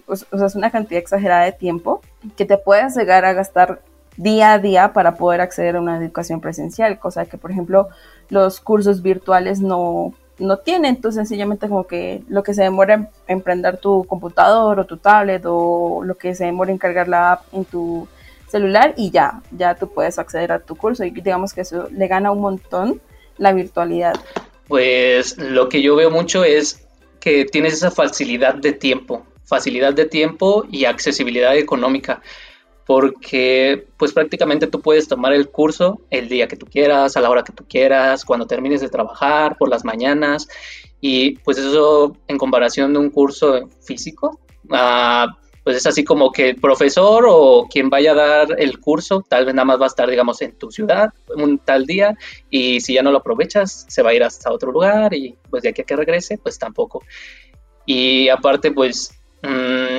es 0.08 0.56
una 0.56 0.72
cantidad 0.72 1.02
exagerada 1.02 1.44
de 1.44 1.52
tiempo 1.52 2.00
que 2.38 2.46
te 2.46 2.58
puedes 2.58 2.96
llegar 2.96 3.26
a 3.26 3.34
gastar 3.34 3.82
día 4.18 4.54
a 4.54 4.60
día 4.60 4.94
para 4.94 5.16
poder 5.16 5.42
acceder 5.42 5.76
a 5.76 5.82
una 5.82 5.98
educación 5.98 6.42
presencial, 6.42 7.00
cosa 7.00 7.26
que, 7.26 7.38
por 7.38 7.52
ejemplo, 7.52 7.90
los 8.32 8.60
cursos 8.60 9.04
virtuales 9.04 9.62
no, 9.62 10.16
no 10.40 10.58
tienen. 10.58 11.00
Tú 11.00 11.12
sencillamente 11.12 11.70
como 11.70 11.86
que 11.86 12.24
lo 12.28 12.42
que 12.42 12.56
se 12.56 12.64
demora 12.64 13.12
en, 13.28 13.42
prender 13.42 13.78
tu 13.78 14.06
computador 14.06 14.80
o 14.80 14.86
tu 14.86 14.98
tablet 14.98 15.44
o 15.46 16.02
lo 16.04 16.16
que 16.16 16.34
se 16.34 16.46
demora 16.46 16.72
en 16.72 16.80
cargar 16.80 17.08
la 17.08 17.34
app 17.34 17.54
en 17.54 17.66
tu 17.66 18.08
celular 18.48 18.94
y 18.98 19.12
ya, 19.12 19.42
ya 19.52 19.76
tú 19.76 19.94
puedes 19.94 20.18
acceder 20.18 20.52
a 20.52 20.60
tu 20.60 20.76
curso 20.76 21.06
y 21.06 21.12
digamos 21.12 21.54
que 21.54 21.62
eso 21.62 21.88
le 21.92 22.08
gana 22.08 22.32
un 22.32 22.42
montón 22.42 23.00
la 23.38 23.54
virtualidad. 23.54 24.16
Pues 24.68 25.38
lo 25.38 25.70
que 25.70 25.84
yo 25.84 25.96
veo 25.96 26.10
mucho 26.10 26.44
es 26.44 26.86
que 27.20 27.46
tienes 27.46 27.74
esa 27.74 27.92
facilidad 27.92 28.56
de 28.56 28.74
tiempo 28.74 29.24
facilidad 29.52 29.94
de 29.94 30.06
tiempo 30.06 30.66
y 30.72 30.86
accesibilidad 30.86 31.58
económica 31.58 32.22
porque 32.86 33.88
pues 33.98 34.14
prácticamente 34.14 34.68
tú 34.68 34.82
puedes 34.82 35.08
tomar 35.08 35.34
el 35.34 35.50
curso 35.50 36.02
el 36.10 36.28
día 36.28 36.48
que 36.48 36.56
tú 36.56 36.66
quieras, 36.66 37.16
a 37.16 37.22
la 37.22 37.30
hora 37.30 37.44
que 37.44 37.54
tú 37.54 37.66
quieras, 37.68 38.26
cuando 38.26 38.48
termines 38.48 38.82
de 38.82 38.90
trabajar, 38.90 39.58
por 39.58 39.70
las 39.70 39.86
mañanas, 39.86 40.48
y 41.00 41.38
pues 41.40 41.58
eso 41.58 42.16
en 42.28 42.38
comparación 42.38 42.94
de 42.94 43.00
un 43.00 43.10
curso 43.10 43.70
físico, 43.82 44.40
uh, 44.70 45.28
pues 45.64 45.78
es 45.78 45.86
así 45.86 46.04
como 46.04 46.32
que 46.32 46.50
el 46.50 46.56
profesor 46.56 47.26
o 47.28 47.68
quien 47.70 47.90
vaya 47.90 48.14
a 48.14 48.16
dar 48.16 48.48
el 48.58 48.80
curso, 48.80 49.24
tal 49.28 49.46
vez 49.46 49.54
nada 49.54 49.66
más 49.66 49.80
va 49.80 49.86
a 49.86 49.88
estar, 49.88 50.10
digamos, 50.10 50.42
en 50.42 50.58
tu 50.58 50.72
ciudad 50.72 51.10
un 51.36 51.60
tal 51.60 51.86
día 51.86 52.16
y 52.50 52.82
si 52.82 52.96
ya 52.96 53.04
no 53.04 53.12
lo 53.12 53.20
aprovechas, 53.20 53.86
se 53.88 54.02
va 54.02 54.10
a 54.10 54.14
ir 54.14 54.24
hasta 54.24 54.52
otro 54.52 54.72
lugar 54.72 55.14
y 55.14 55.36
pues 55.50 55.64
de 55.64 55.70
aquí 55.70 55.82
a 55.82 55.86
que 55.86 55.96
regrese, 55.96 56.40
pues 56.40 56.58
tampoco. 56.58 57.04
Y 57.86 58.28
aparte, 58.30 58.72
pues 58.72 59.12
mmm, 59.44 59.91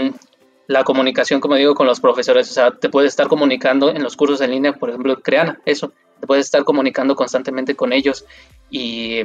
la 0.73 0.85
comunicación, 0.85 1.41
como 1.41 1.57
digo, 1.57 1.75
con 1.75 1.87
los 1.87 2.01
profesores, 2.01 2.51
o 2.51 2.55
sea, 2.55 2.71
te 2.73 2.89
puedes 2.89 3.11
estar 3.11 3.29
comunicando 3.29 3.91
en 3.91 4.03
los 4.03 4.17
cursos 4.17 4.41
en 4.41 4.51
línea, 4.51 4.73
por 4.73 4.91
ejemplo, 4.91 5.21
Creana, 5.21 5.61
eso, 5.65 5.93
te 6.21 6.27
puedes 6.27 6.47
estar 6.47 6.65
comunicando 6.65 7.15
constantemente 7.15 7.75
con 7.75 7.93
ellos 7.93 8.25
y 8.71 9.25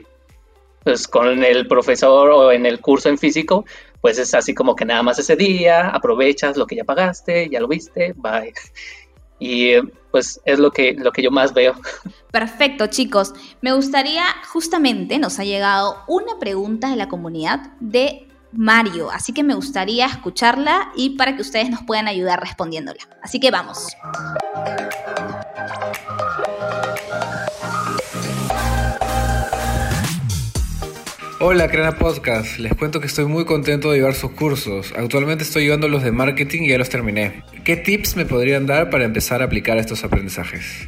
pues 0.84 1.08
con 1.08 1.44
el 1.44 1.68
profesor 1.68 2.30
o 2.30 2.52
en 2.52 2.66
el 2.66 2.80
curso 2.80 3.10
en 3.10 3.18
físico, 3.18 3.66
pues 4.02 4.18
es 4.20 4.34
así 4.34 4.54
como 4.54 4.76
que 4.76 4.86
nada 4.86 5.04
más 5.04 5.20
ese 5.20 5.36
día, 5.36 5.90
aprovechas 5.90 6.56
lo 6.56 6.66
que 6.66 6.76
ya 6.76 6.84
pagaste, 6.84 7.50
ya 7.50 7.60
lo 7.60 7.68
viste, 7.68 8.14
bye. 8.16 8.54
Y 9.40 9.74
pues 10.12 10.42
es 10.46 10.60
lo 10.60 10.72
que, 10.72 10.94
lo 10.94 11.12
que 11.12 11.22
yo 11.22 11.30
más 11.30 11.54
veo. 11.54 11.76
Perfecto, 12.32 12.88
chicos. 12.88 13.34
Me 13.62 13.74
gustaría, 13.74 14.24
justamente 14.52 15.20
nos 15.20 15.40
ha 15.40 15.44
llegado 15.44 15.98
una 16.08 16.40
pregunta 16.40 16.90
de 16.90 16.96
la 16.96 17.08
comunidad 17.08 17.72
de 17.80 18.27
Mario, 18.58 19.12
así 19.12 19.34
que 19.34 19.44
me 19.44 19.54
gustaría 19.54 20.08
escucharla 20.08 20.92
y 20.96 21.12
para 21.12 21.36
que 21.36 21.44
ustedes 21.44 21.70
nos 21.70 21.84
puedan 21.84 22.08
ayudar 22.08 22.40
respondiéndola. 22.40 23.00
Así 23.22 23.40
que 23.40 23.52
vamos. 23.52 23.88
Hola, 31.40 31.70
Crena 31.70 32.00
Podcast. 32.00 32.58
Les 32.58 32.74
cuento 32.74 33.00
que 33.00 33.06
estoy 33.06 33.26
muy 33.26 33.46
contento 33.46 33.92
de 33.92 33.98
llevar 33.98 34.16
sus 34.16 34.32
cursos. 34.32 34.92
Actualmente 34.98 35.44
estoy 35.44 35.66
llevando 35.66 35.88
los 35.88 36.02
de 36.02 36.12
marketing 36.12 36.64
y 36.64 36.70
ya 36.70 36.80
los 36.80 36.90
terminé. 36.90 37.44
¿Qué 37.64 37.78
tips 37.78 38.16
me 38.16 38.26
podrían 38.26 38.66
dar 38.66 38.90
para 38.90 39.06
empezar 39.06 39.44
a 39.44 39.46
aplicar 39.46 39.78
estos 39.78 40.04
aprendizajes? 40.04 40.88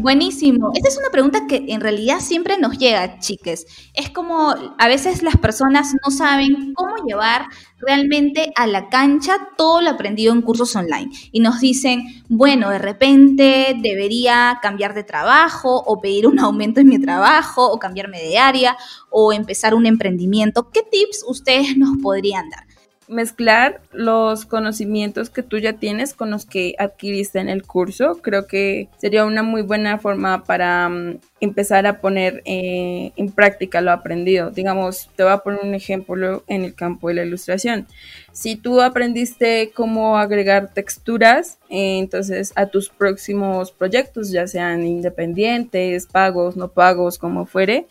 Buenísimo. 0.00 0.70
Esta 0.74 0.88
es 0.88 0.96
una 0.96 1.10
pregunta 1.10 1.46
que 1.46 1.66
en 1.68 1.82
realidad 1.82 2.20
siempre 2.20 2.56
nos 2.58 2.78
llega, 2.78 3.18
chiques. 3.18 3.66
Es 3.92 4.08
como 4.08 4.54
a 4.78 4.88
veces 4.88 5.22
las 5.22 5.36
personas 5.36 5.92
no 6.02 6.10
saben 6.10 6.72
cómo 6.72 6.94
llevar 7.06 7.48
realmente 7.76 8.50
a 8.56 8.66
la 8.66 8.88
cancha 8.88 9.34
todo 9.58 9.82
lo 9.82 9.90
aprendido 9.90 10.32
en 10.32 10.40
cursos 10.40 10.74
online. 10.74 11.10
Y 11.32 11.40
nos 11.40 11.60
dicen, 11.60 12.02
bueno, 12.30 12.70
de 12.70 12.78
repente 12.78 13.76
debería 13.78 14.58
cambiar 14.62 14.94
de 14.94 15.04
trabajo 15.04 15.82
o 15.86 16.00
pedir 16.00 16.26
un 16.26 16.38
aumento 16.40 16.80
en 16.80 16.88
mi 16.88 16.98
trabajo 16.98 17.70
o 17.70 17.78
cambiarme 17.78 18.22
de 18.22 18.38
área 18.38 18.78
o 19.10 19.34
empezar 19.34 19.74
un 19.74 19.84
emprendimiento. 19.84 20.70
¿Qué 20.70 20.80
tips 20.82 21.26
ustedes 21.28 21.76
nos 21.76 21.98
podrían 22.02 22.48
dar? 22.48 22.69
Mezclar 23.10 23.80
los 23.92 24.46
conocimientos 24.46 25.30
que 25.30 25.42
tú 25.42 25.58
ya 25.58 25.74
tienes 25.74 26.14
con 26.14 26.30
los 26.30 26.46
que 26.46 26.74
adquiriste 26.78 27.40
en 27.40 27.48
el 27.48 27.64
curso. 27.64 28.20
Creo 28.22 28.46
que 28.46 28.88
sería 28.98 29.26
una 29.26 29.42
muy 29.42 29.62
buena 29.62 29.98
forma 29.98 30.44
para 30.44 30.88
mm, 30.88 31.18
empezar 31.40 31.86
a 31.86 32.00
poner 32.00 32.40
eh, 32.44 33.12
en 33.16 33.32
práctica 33.32 33.80
lo 33.80 33.90
aprendido. 33.90 34.50
Digamos, 34.50 35.10
te 35.16 35.24
voy 35.24 35.32
a 35.32 35.38
poner 35.38 35.60
un 35.62 35.74
ejemplo 35.74 36.44
en 36.46 36.64
el 36.64 36.74
campo 36.74 37.08
de 37.08 37.14
la 37.14 37.24
ilustración. 37.24 37.86
Si 38.32 38.56
tú 38.56 38.80
aprendiste 38.80 39.72
cómo 39.74 40.16
agregar 40.16 40.72
texturas, 40.72 41.58
eh, 41.68 41.98
entonces 41.98 42.52
a 42.54 42.66
tus 42.66 42.90
próximos 42.90 43.72
proyectos, 43.72 44.30
ya 44.30 44.46
sean 44.46 44.86
independientes, 44.86 46.06
pagos, 46.06 46.56
no 46.56 46.68
pagos, 46.68 47.18
como 47.18 47.44
fuere, 47.44 47.88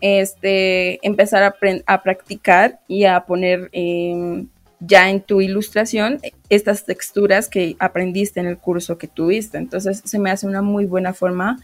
este, 0.00 1.06
empezar 1.06 1.42
a, 1.42 2.02
practicar 2.02 2.80
y 2.88 3.04
a 3.04 3.20
poner 3.20 3.68
em, 3.72 4.48
ya 4.80 5.10
en 5.10 5.22
tu 5.22 5.40
ilustración 5.40 6.20
estas 6.48 6.84
texturas 6.84 7.48
que 7.48 7.76
aprendiste 7.78 8.40
en 8.40 8.46
el 8.46 8.58
curso 8.58 8.98
que 8.98 9.08
tuviste. 9.08 9.58
Entonces 9.58 10.02
se 10.04 10.18
me 10.18 10.30
hace 10.30 10.46
una 10.46 10.62
muy 10.62 10.86
buena 10.86 11.14
forma 11.14 11.58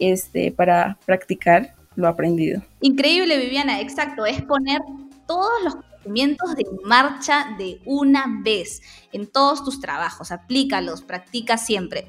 este, 0.00 0.52
para 0.52 0.98
practicar 1.04 1.74
lo 1.94 2.08
aprendido. 2.08 2.62
Increíble, 2.80 3.38
Viviana, 3.38 3.80
exacto, 3.80 4.26
es 4.26 4.42
poner 4.42 4.82
todos 5.26 5.62
los 5.64 5.74
conocimientos 5.76 6.54
de 6.54 6.64
marcha 6.84 7.54
de 7.58 7.80
una 7.84 8.40
vez 8.42 8.82
en 9.12 9.26
todos 9.26 9.64
tus 9.64 9.80
trabajos, 9.80 10.30
aplícalos, 10.30 11.02
practica 11.02 11.56
siempre. 11.56 12.06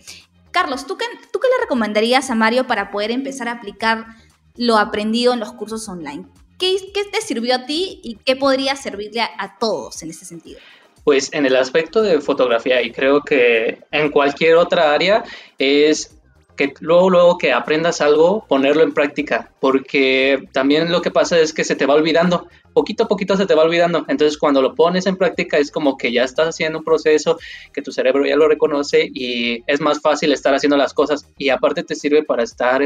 Carlos, 0.52 0.86
¿tú 0.86 0.98
qué, 0.98 1.06
¿tú 1.32 1.40
qué 1.40 1.48
le 1.48 1.64
recomendarías 1.64 2.30
a 2.30 2.36
Mario 2.36 2.68
para 2.68 2.92
poder 2.92 3.12
empezar 3.12 3.48
a 3.48 3.54
aplicar 3.54 4.08
lo 4.56 4.78
aprendido 4.78 5.34
en 5.34 5.40
los 5.40 5.54
cursos 5.54 5.88
online? 5.88 6.28
¿Qué, 6.58 6.78
te 7.12 7.22
sirvió 7.22 7.56
a 7.56 7.66
ti 7.66 8.00
y 8.04 8.16
qué 8.16 8.36
podría 8.36 8.76
servirle 8.76 9.22
a, 9.22 9.58
todos 9.60 10.02
en 10.04 10.10
ese 10.10 10.26
sentido? 10.26 10.60
Pues 11.04 11.32
en 11.32 11.46
el 11.46 11.56
aspecto 11.56 12.02
de 12.02 12.20
fotografía 12.20 12.82
y 12.82 12.92
creo 12.92 13.22
que 13.22 13.80
en 13.92 14.12
cualquier 14.12 14.56
otra 14.56 14.94
área 14.94 15.24
es 15.58 16.17
que 16.58 16.74
luego, 16.80 17.10
luego 17.10 17.38
que 17.38 17.54
aprendas 17.54 18.02
algo, 18.02 18.46
ponerlo 18.48 18.84
en 18.84 18.94
práctica, 18.94 19.52
porque 19.62 20.48
también 20.52 20.92
lo 20.92 21.02
que 21.02 21.12
pasa 21.12 21.40
es 21.40 21.54
que 21.54 21.64
se 21.64 21.76
te 21.76 21.86
va 21.86 21.94
olvidando, 21.94 22.48
poquito 22.74 23.06
a 23.06 23.08
poquito 23.08 23.38
se 23.38 23.46
te 23.46 23.56
va 23.56 23.64
olvidando, 23.64 24.06
entonces 24.08 24.38
cuando 24.38 24.62
lo 24.62 24.76
pones 24.76 25.06
en 25.06 25.16
práctica 25.16 25.58
es 25.58 25.72
como 25.72 25.98
que 25.98 26.12
ya 26.12 26.24
estás 26.24 26.50
haciendo 26.50 26.80
un 26.80 26.84
proceso 26.84 27.38
que 27.74 27.82
tu 27.82 27.92
cerebro 27.92 28.26
ya 28.26 28.36
lo 28.36 28.48
reconoce 28.48 29.10
y 29.14 29.64
es 29.68 29.80
más 29.80 30.02
fácil 30.02 30.34
estar 30.34 30.54
haciendo 30.54 30.78
las 30.78 30.94
cosas. 30.94 31.28
Y 31.38 31.50
aparte 31.50 31.84
te 31.84 31.96
sirve 31.96 32.24
para 32.24 32.44
estar 32.44 32.82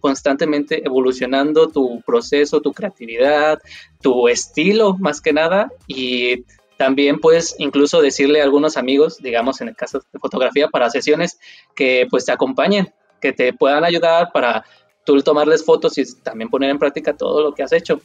constantemente 0.00 0.84
evolucionando 0.84 1.68
tu 1.68 2.02
proceso, 2.02 2.60
tu 2.60 2.72
creatividad, 2.72 3.58
tu 4.00 4.28
estilo 4.28 4.96
más 4.98 5.20
que 5.20 5.32
nada. 5.32 5.70
Y 5.86 6.44
también 6.76 7.18
puedes 7.18 7.54
incluso 7.58 8.00
decirle 8.00 8.40
a 8.40 8.44
algunos 8.44 8.76
amigos, 8.76 9.18
digamos 9.18 9.60
en 9.60 9.68
el 9.68 9.76
caso 9.76 10.02
de 10.12 10.18
fotografía, 10.18 10.68
para 10.68 10.90
sesiones 10.90 11.38
que 11.74 12.06
pues 12.10 12.24
te 12.24 12.32
acompañen, 12.32 12.92
que 13.20 13.32
te 13.32 13.52
puedan 13.52 13.84
ayudar 13.84 14.30
para 14.32 14.64
tú 15.04 15.20
tomarles 15.22 15.64
fotos 15.64 15.96
y 15.98 16.04
también 16.22 16.50
poner 16.50 16.70
en 16.70 16.78
práctica 16.78 17.12
todo 17.12 17.42
lo 17.42 17.54
que 17.54 17.62
has 17.62 17.72
hecho. 17.72 18.00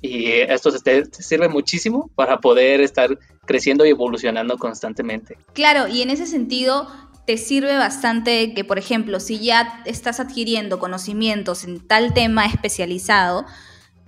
Y 0.00 0.30
esto 0.30 0.70
te, 0.70 1.06
te, 1.06 1.22
sirve 1.22 1.48
muchísimo 1.48 2.10
para 2.14 2.38
poder 2.38 2.80
estar 2.80 3.18
creciendo 3.46 3.84
y 3.84 3.90
evolucionando 3.90 4.56
constantemente. 4.56 5.36
Claro, 5.54 5.88
y 5.88 6.02
en 6.02 6.10
ese 6.10 6.26
sentido, 6.26 6.88
te 7.28 7.36
sirve 7.36 7.76
bastante 7.76 8.54
que, 8.54 8.64
por 8.64 8.78
ejemplo, 8.78 9.20
si 9.20 9.38
ya 9.38 9.82
estás 9.84 10.18
adquiriendo 10.18 10.78
conocimientos 10.78 11.64
en 11.64 11.86
tal 11.86 12.14
tema 12.14 12.46
especializado, 12.46 13.44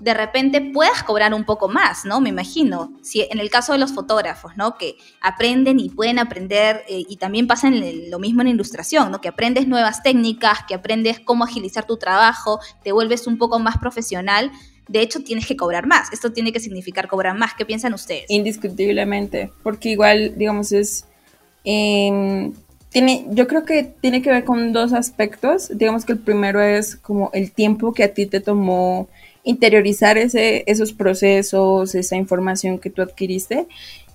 de 0.00 0.14
repente 0.14 0.60
puedas 0.60 1.02
cobrar 1.02 1.34
un 1.34 1.44
poco 1.44 1.68
más, 1.68 2.04
¿no? 2.04 2.20
Me 2.20 2.30
imagino. 2.30 2.92
Si 3.02 3.20
en 3.20 3.38
el 3.38 3.50
caso 3.50 3.72
de 3.72 3.78
los 3.78 3.92
fotógrafos, 3.92 4.56
¿no? 4.56 4.76
Que 4.78 4.96
aprenden 5.20 5.78
y 5.78 5.90
pueden 5.90 6.18
aprender, 6.18 6.82
eh, 6.88 7.04
y 7.08 7.16
también 7.16 7.46
pasa 7.46 7.70
lo 7.70 8.18
mismo 8.18 8.40
en 8.40 8.48
ilustración, 8.48 9.10
¿no? 9.10 9.20
Que 9.20 9.28
aprendes 9.28 9.68
nuevas 9.68 10.02
técnicas, 10.02 10.60
que 10.66 10.74
aprendes 10.74 11.20
cómo 11.20 11.44
agilizar 11.44 11.86
tu 11.86 11.98
trabajo, 11.98 12.60
te 12.82 12.92
vuelves 12.92 13.26
un 13.26 13.36
poco 13.38 13.58
más 13.58 13.76
profesional. 13.78 14.50
De 14.88 15.00
hecho, 15.00 15.22
tienes 15.22 15.46
que 15.46 15.56
cobrar 15.56 15.86
más. 15.86 16.12
Esto 16.12 16.32
tiene 16.32 16.52
que 16.52 16.60
significar 16.60 17.06
cobrar 17.06 17.36
más. 17.36 17.54
¿Qué 17.54 17.66
piensan 17.66 17.94
ustedes? 17.94 18.24
Indiscutiblemente, 18.28 19.52
porque 19.62 19.90
igual, 19.90 20.36
digamos, 20.36 20.72
es... 20.72 21.04
Em, 21.62 22.52
tiene, 22.88 23.26
yo 23.30 23.46
creo 23.46 23.64
que 23.64 23.84
tiene 23.84 24.20
que 24.20 24.30
ver 24.30 24.44
con 24.44 24.72
dos 24.72 24.92
aspectos. 24.92 25.70
Digamos 25.76 26.04
que 26.04 26.12
el 26.12 26.18
primero 26.18 26.60
es 26.60 26.96
como 26.96 27.30
el 27.32 27.52
tiempo 27.52 27.92
que 27.92 28.02
a 28.02 28.14
ti 28.14 28.26
te 28.26 28.40
tomó 28.40 29.08
interiorizar 29.42 30.18
ese, 30.18 30.64
esos 30.66 30.92
procesos, 30.92 31.94
esa 31.94 32.16
información 32.16 32.78
que 32.78 32.90
tú 32.90 33.02
adquiriste. 33.02 33.66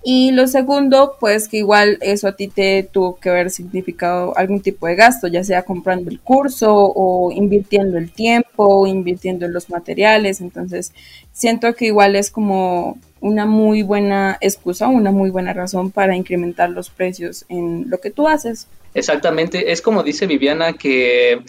Y 0.08 0.30
lo 0.30 0.46
segundo, 0.46 1.16
pues 1.18 1.48
que 1.48 1.56
igual 1.56 1.98
eso 2.00 2.28
a 2.28 2.36
ti 2.36 2.46
te 2.46 2.84
tuvo 2.84 3.16
que 3.16 3.28
haber 3.28 3.50
significado 3.50 4.36
algún 4.38 4.60
tipo 4.60 4.86
de 4.86 4.94
gasto, 4.94 5.26
ya 5.26 5.42
sea 5.42 5.64
comprando 5.64 6.10
el 6.10 6.20
curso 6.20 6.72
o 6.72 7.32
invirtiendo 7.32 7.98
el 7.98 8.12
tiempo, 8.12 8.64
o 8.64 8.86
invirtiendo 8.86 9.46
en 9.46 9.52
los 9.52 9.68
materiales. 9.68 10.40
Entonces, 10.40 10.92
siento 11.32 11.74
que 11.74 11.86
igual 11.86 12.14
es 12.14 12.30
como 12.30 12.98
una 13.20 13.46
muy 13.46 13.82
buena 13.82 14.38
excusa, 14.40 14.86
una 14.86 15.10
muy 15.10 15.30
buena 15.30 15.52
razón 15.52 15.90
para 15.90 16.14
incrementar 16.14 16.70
los 16.70 16.88
precios 16.88 17.44
en 17.48 17.90
lo 17.90 17.98
que 17.98 18.10
tú 18.10 18.28
haces. 18.28 18.68
Exactamente, 18.94 19.72
es 19.72 19.82
como 19.82 20.04
dice 20.04 20.26
Viviana 20.26 20.74
que 20.74 21.42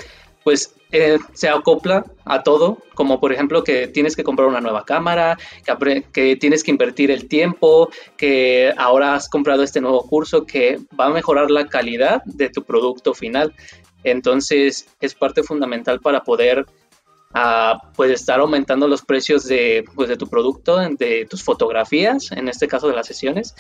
pues 0.44 0.74
eh, 0.92 1.18
se 1.34 1.50
acopla 1.50 2.06
a 2.26 2.44
todo, 2.44 2.78
como 2.94 3.20
por 3.20 3.34
ejemplo 3.34 3.64
que 3.64 3.88
tienes 3.88 4.16
que 4.16 4.24
comprar 4.24 4.48
una 4.48 4.62
nueva 4.62 4.86
cámara, 4.86 5.38
que, 6.14 6.36
tienes 6.38 6.64
que 6.64 6.72
invertir 6.72 7.12
el 7.12 7.28
tiempo, 7.28 7.90
que 8.16 8.74
ahora 8.78 9.16
has 9.16 9.28
comprado 9.28 9.64
este 9.64 9.82
nuevo 9.82 10.08
curso 10.08 10.46
que 10.46 10.80
va 10.98 11.08
a 11.08 11.10
mejorar 11.10 11.52
la 11.52 11.68
calidad 11.68 12.24
de 12.26 12.50
tu 12.50 12.64
producto 12.64 13.14
final. 13.14 13.54
Entonces 14.04 14.88
es 15.02 15.14
parte 15.14 15.44
fundamental 15.44 16.00
para 16.00 16.24
poder 16.24 16.66
a 17.34 17.82
pues 17.96 18.12
estar 18.12 18.40
aumentando 18.40 18.88
los 18.88 19.02
precios 19.02 19.46
de, 19.46 19.84
pues, 19.96 20.08
de 20.08 20.16
tu 20.16 20.28
producto, 20.28 20.78
de 20.78 21.28
tus 21.30 21.44
fotografías, 21.44 22.32
en 22.32 22.48
este 22.48 22.68
caso 22.68 22.88
de 22.88 22.96
las 22.96 23.06
sesiones, 23.06 23.54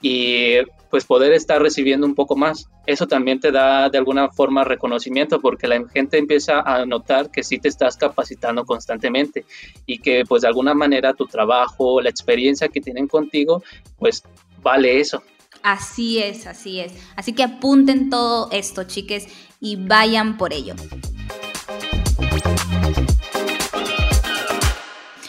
y 0.00 0.56
pues 0.90 1.04
poder 1.04 1.32
estar 1.32 1.60
recibiendo 1.60 2.06
un 2.06 2.14
poco 2.14 2.36
más. 2.36 2.66
Eso 2.86 3.06
también 3.06 3.40
te 3.40 3.52
da 3.52 3.90
de 3.90 3.98
alguna 3.98 4.30
forma 4.30 4.64
reconocimiento 4.64 5.40
porque 5.40 5.68
la 5.68 5.86
gente 5.88 6.18
empieza 6.18 6.60
a 6.60 6.86
notar 6.86 7.30
que 7.30 7.42
sí 7.42 7.58
te 7.58 7.68
estás 7.68 7.96
capacitando 7.96 8.64
constantemente 8.64 9.44
y 9.86 9.98
que 9.98 10.24
pues 10.26 10.42
de 10.42 10.48
alguna 10.48 10.74
manera 10.74 11.14
tu 11.14 11.26
trabajo, 11.26 12.00
la 12.00 12.10
experiencia 12.10 12.68
que 12.68 12.80
tienen 12.80 13.06
contigo, 13.06 13.62
pues 13.98 14.22
vale 14.62 15.00
eso. 15.00 15.22
Así 15.62 16.22
es, 16.22 16.46
así 16.46 16.80
es. 16.80 16.92
Así 17.16 17.32
que 17.32 17.42
apunten 17.42 18.10
todo 18.10 18.48
esto, 18.52 18.84
chiques, 18.84 19.26
y 19.60 19.76
vayan 19.76 20.36
por 20.36 20.52
ello. 20.52 20.74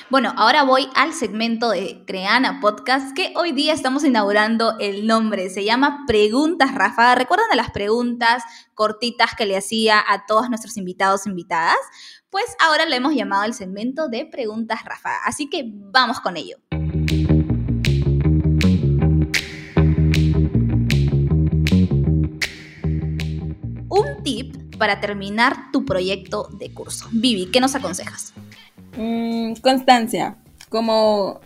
Bueno, 0.10 0.34
ahora 0.38 0.64
voy 0.64 0.90
al 0.96 1.14
segmento 1.14 1.70
de 1.70 2.04
Creana 2.08 2.60
Podcast, 2.60 3.16
que 3.16 3.32
hoy 3.36 3.52
día 3.52 3.74
estamos 3.74 4.04
inaugurando 4.04 4.76
el 4.80 5.06
nombre. 5.06 5.52
Se 5.52 5.64
llama 5.64 6.06
Preguntas 6.08 6.74
Rafa. 6.74 7.14
¿Recuerdan 7.14 7.56
las 7.56 7.70
preguntas 7.70 8.42
cortitas 8.74 9.36
que 9.36 9.46
le 9.46 9.56
hacía 9.56 10.04
a 10.08 10.26
todos 10.26 10.50
nuestros 10.50 10.78
invitados 10.78 11.28
invitadas? 11.28 11.78
Pues 12.32 12.46
ahora 12.60 12.88
lo 12.88 12.96
hemos 12.96 13.14
llamado 13.14 13.44
el 13.44 13.54
segmento 13.54 14.08
de 14.08 14.26
Preguntas 14.26 14.84
Rafa. 14.84 15.12
Así 15.26 15.48
que 15.48 15.66
vamos 15.68 16.20
con 16.22 16.38
ello. 16.38 16.58
Un 23.90 24.24
tip 24.24 24.76
para 24.80 25.00
terminar 25.00 25.70
tu 25.72 25.86
proyecto 25.86 26.50
de 26.54 26.74
curso. 26.74 27.08
Vivi, 27.12 27.52
¿qué 27.52 27.60
nos 27.60 27.76
aconsejas? 27.76 28.34
Mm, 28.98 29.54
constancia, 29.62 30.36
como 30.70 31.40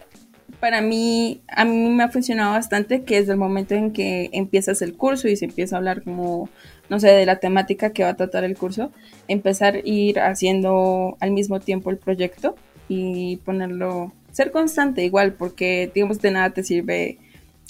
para 0.59 0.81
mí, 0.81 1.41
a 1.49 1.65
mí 1.65 1.89
me 1.89 2.03
ha 2.03 2.09
funcionado 2.09 2.53
bastante 2.53 3.03
que 3.03 3.19
desde 3.19 3.33
el 3.33 3.37
momento 3.37 3.75
en 3.75 3.91
que 3.91 4.29
empiezas 4.31 4.81
el 4.81 4.95
curso 4.95 5.27
y 5.27 5.35
se 5.35 5.45
empieza 5.45 5.75
a 5.75 5.79
hablar 5.79 6.03
como, 6.03 6.49
no 6.89 7.01
sé, 7.01 7.09
de 7.09 7.25
la 7.25 7.39
temática 7.39 7.91
que 7.91 8.03
va 8.03 8.09
a 8.11 8.15
tratar 8.15 8.45
el 8.45 8.57
curso, 8.57 8.91
empezar 9.27 9.75
a 9.75 9.81
ir 9.83 10.21
haciendo 10.21 11.17
al 11.19 11.31
mismo 11.31 11.59
tiempo 11.59 11.89
el 11.89 11.97
proyecto 11.97 12.55
y 12.87 13.37
ponerlo, 13.37 14.13
ser 14.31 14.51
constante 14.51 15.03
igual, 15.03 15.33
porque 15.33 15.91
digamos 15.93 16.21
de 16.21 16.31
nada 16.31 16.51
te 16.51 16.63
sirve 16.63 17.17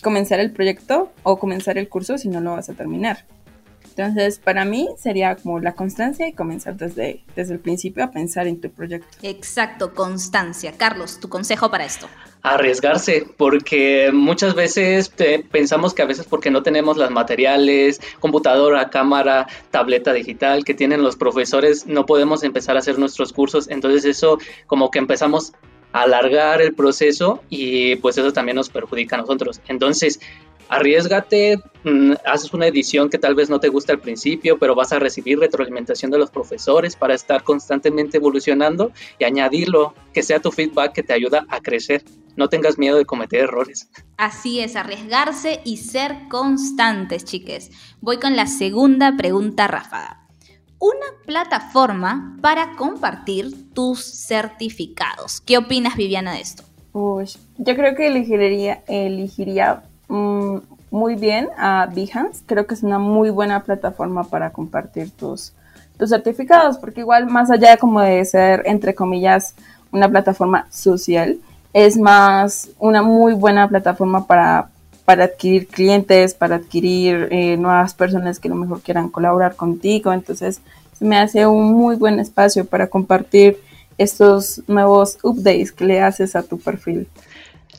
comenzar 0.04 0.40
el 0.40 0.52
proyecto 0.52 1.12
o 1.24 1.40
comenzar 1.40 1.80
el 1.80 1.90
curso 1.90 2.20
si 2.20 2.30
no 2.30 2.42
lo 2.42 2.52
vas 2.52 2.70
a 2.70 2.74
terminar. 2.74 3.26
Entonces, 3.96 4.40
para 4.40 4.66
mí 4.66 4.90
sería 4.98 5.36
como 5.36 5.60
la 5.60 5.74
constancia 5.74 6.28
y 6.28 6.34
comenzar 6.34 6.76
desde, 6.76 7.24
desde 7.36 7.54
el 7.54 7.60
principio 7.60 8.04
a 8.04 8.12
pensar 8.12 8.48
en 8.48 8.60
tu 8.60 8.72
proyecto. 8.72 9.08
Exacto, 9.22 9.94
constancia. 9.94 10.74
Carlos, 10.78 11.20
tu 11.20 11.30
consejo 11.30 11.70
para 11.70 11.86
esto. 11.86 12.08
Arriesgarse, 12.42 13.26
porque 13.38 14.12
muchas 14.12 14.56
veces 14.56 15.12
pensamos 15.52 15.94
que 15.94 16.02
a 16.02 16.06
veces 16.06 16.26
porque 16.26 16.50
no 16.50 16.64
tenemos 16.64 16.98
los 16.98 17.12
materiales, 17.12 18.02
computadora, 18.20 18.90
cámara, 18.90 19.48
tableta 19.72 20.12
digital 20.12 20.66
que 20.66 20.74
tienen 20.74 21.04
los 21.04 21.16
profesores, 21.16 21.86
no 21.86 22.06
podemos 22.06 22.44
empezar 22.44 22.76
a 22.76 22.80
hacer 22.80 22.98
nuestros 23.00 23.32
cursos. 23.32 23.70
Entonces 23.70 24.06
eso 24.06 24.40
como 24.68 24.92
que 24.92 25.00
empezamos 25.00 25.54
a 25.94 26.02
alargar 26.02 26.62
el 26.62 26.74
proceso 26.74 27.44
y 27.50 27.96
pues 27.98 28.18
eso 28.18 28.34
también 28.34 28.56
nos 28.56 28.70
perjudica 28.70 29.16
a 29.16 29.20
nosotros. 29.20 29.62
Entonces, 29.68 30.20
arriesgate, 30.70 31.60
mm, 31.84 32.14
haces 32.26 32.54
una 32.54 32.68
edición 32.68 33.10
que 33.10 33.18
tal 33.18 33.36
vez 33.36 33.50
no 33.50 33.60
te 33.60 33.70
gusta 33.70 33.94
al 33.94 34.00
principio, 34.00 34.58
pero 34.58 34.76
vas 34.76 34.92
a 34.94 35.00
recibir 35.00 35.40
retroalimentación 35.40 36.12
de 36.12 36.18
los 36.18 36.32
profesores 36.32 36.96
para 36.96 37.14
estar 37.14 37.44
constantemente 37.44 38.18
evolucionando 38.18 38.92
y 39.20 39.24
añadirlo, 39.24 39.94
que 40.14 40.24
sea 40.24 40.40
tu 40.40 40.52
feedback 40.52 40.94
que 40.94 41.04
te 41.04 41.14
ayuda 41.14 41.46
a 41.50 41.60
crecer. 41.62 42.04
No 42.36 42.50
tengas 42.50 42.78
miedo 42.78 42.98
de 42.98 43.06
cometer 43.06 43.42
errores. 43.42 43.90
Así 44.18 44.60
es, 44.60 44.76
arriesgarse 44.76 45.62
y 45.64 45.78
ser 45.78 46.28
constantes, 46.30 47.26
chiques. 47.26 47.72
Voy 48.02 48.18
con 48.18 48.36
la 48.36 48.48
segunda 48.48 49.16
pregunta 49.16 49.68
ráfaga. 49.68 50.28
Una 50.80 51.06
plataforma 51.26 52.38
para 52.42 52.76
compartir 52.76 53.72
tus 53.74 54.04
certificados. 54.04 55.42
¿Qué 55.42 55.58
opinas, 55.58 55.96
Viviana, 55.96 56.34
de 56.34 56.42
esto? 56.42 56.64
yo 56.94 57.76
creo 57.76 57.96
que 57.96 58.08
elegiría, 58.08 58.84
elegiría 58.88 59.84
Mm, 60.14 60.58
muy 60.92 61.16
bien 61.16 61.50
a 61.58 61.88
Behance. 61.88 62.44
Creo 62.46 62.68
que 62.68 62.76
es 62.76 62.84
una 62.84 63.00
muy 63.00 63.32
buena 63.32 63.64
plataforma 63.64 64.24
para 64.24 64.52
compartir 64.52 65.10
tus, 65.10 65.54
tus 65.98 66.10
certificados, 66.10 66.78
porque 66.78 67.00
igual 67.00 67.26
más 67.26 67.50
allá 67.50 67.78
como 67.78 68.00
de 68.00 68.24
ser, 68.24 68.62
entre 68.66 68.94
comillas, 68.94 69.56
una 69.92 70.08
plataforma 70.08 70.68
social, 70.70 71.40
es 71.74 71.98
más 71.98 72.70
una 72.78 73.02
muy 73.02 73.34
buena 73.34 73.68
plataforma 73.68 74.28
para, 74.28 74.70
para 75.04 75.24
adquirir 75.24 75.68
clientes, 75.68 76.36
para 76.36 76.58
adquirir 76.58 77.28
eh, 77.32 77.58
nuevas 77.58 77.96
personas 77.96 78.38
que 78.38 78.48
a 78.48 78.52
lo 78.52 78.58
mejor 78.58 78.82
quieran 78.82 79.10
colaborar 79.10 79.56
contigo. 79.56 80.14
Entonces, 80.14 80.62
se 80.96 81.06
me 81.06 81.18
hace 81.18 81.48
un 81.48 81.74
muy 81.74 81.96
buen 81.96 82.20
espacio 82.20 82.66
para 82.66 82.86
compartir 82.86 83.58
estos 83.98 84.62
nuevos 84.68 85.18
updates 85.24 85.72
que 85.72 85.86
le 85.86 86.02
haces 86.04 86.36
a 86.36 86.44
tu 86.44 86.60
perfil. 86.60 87.08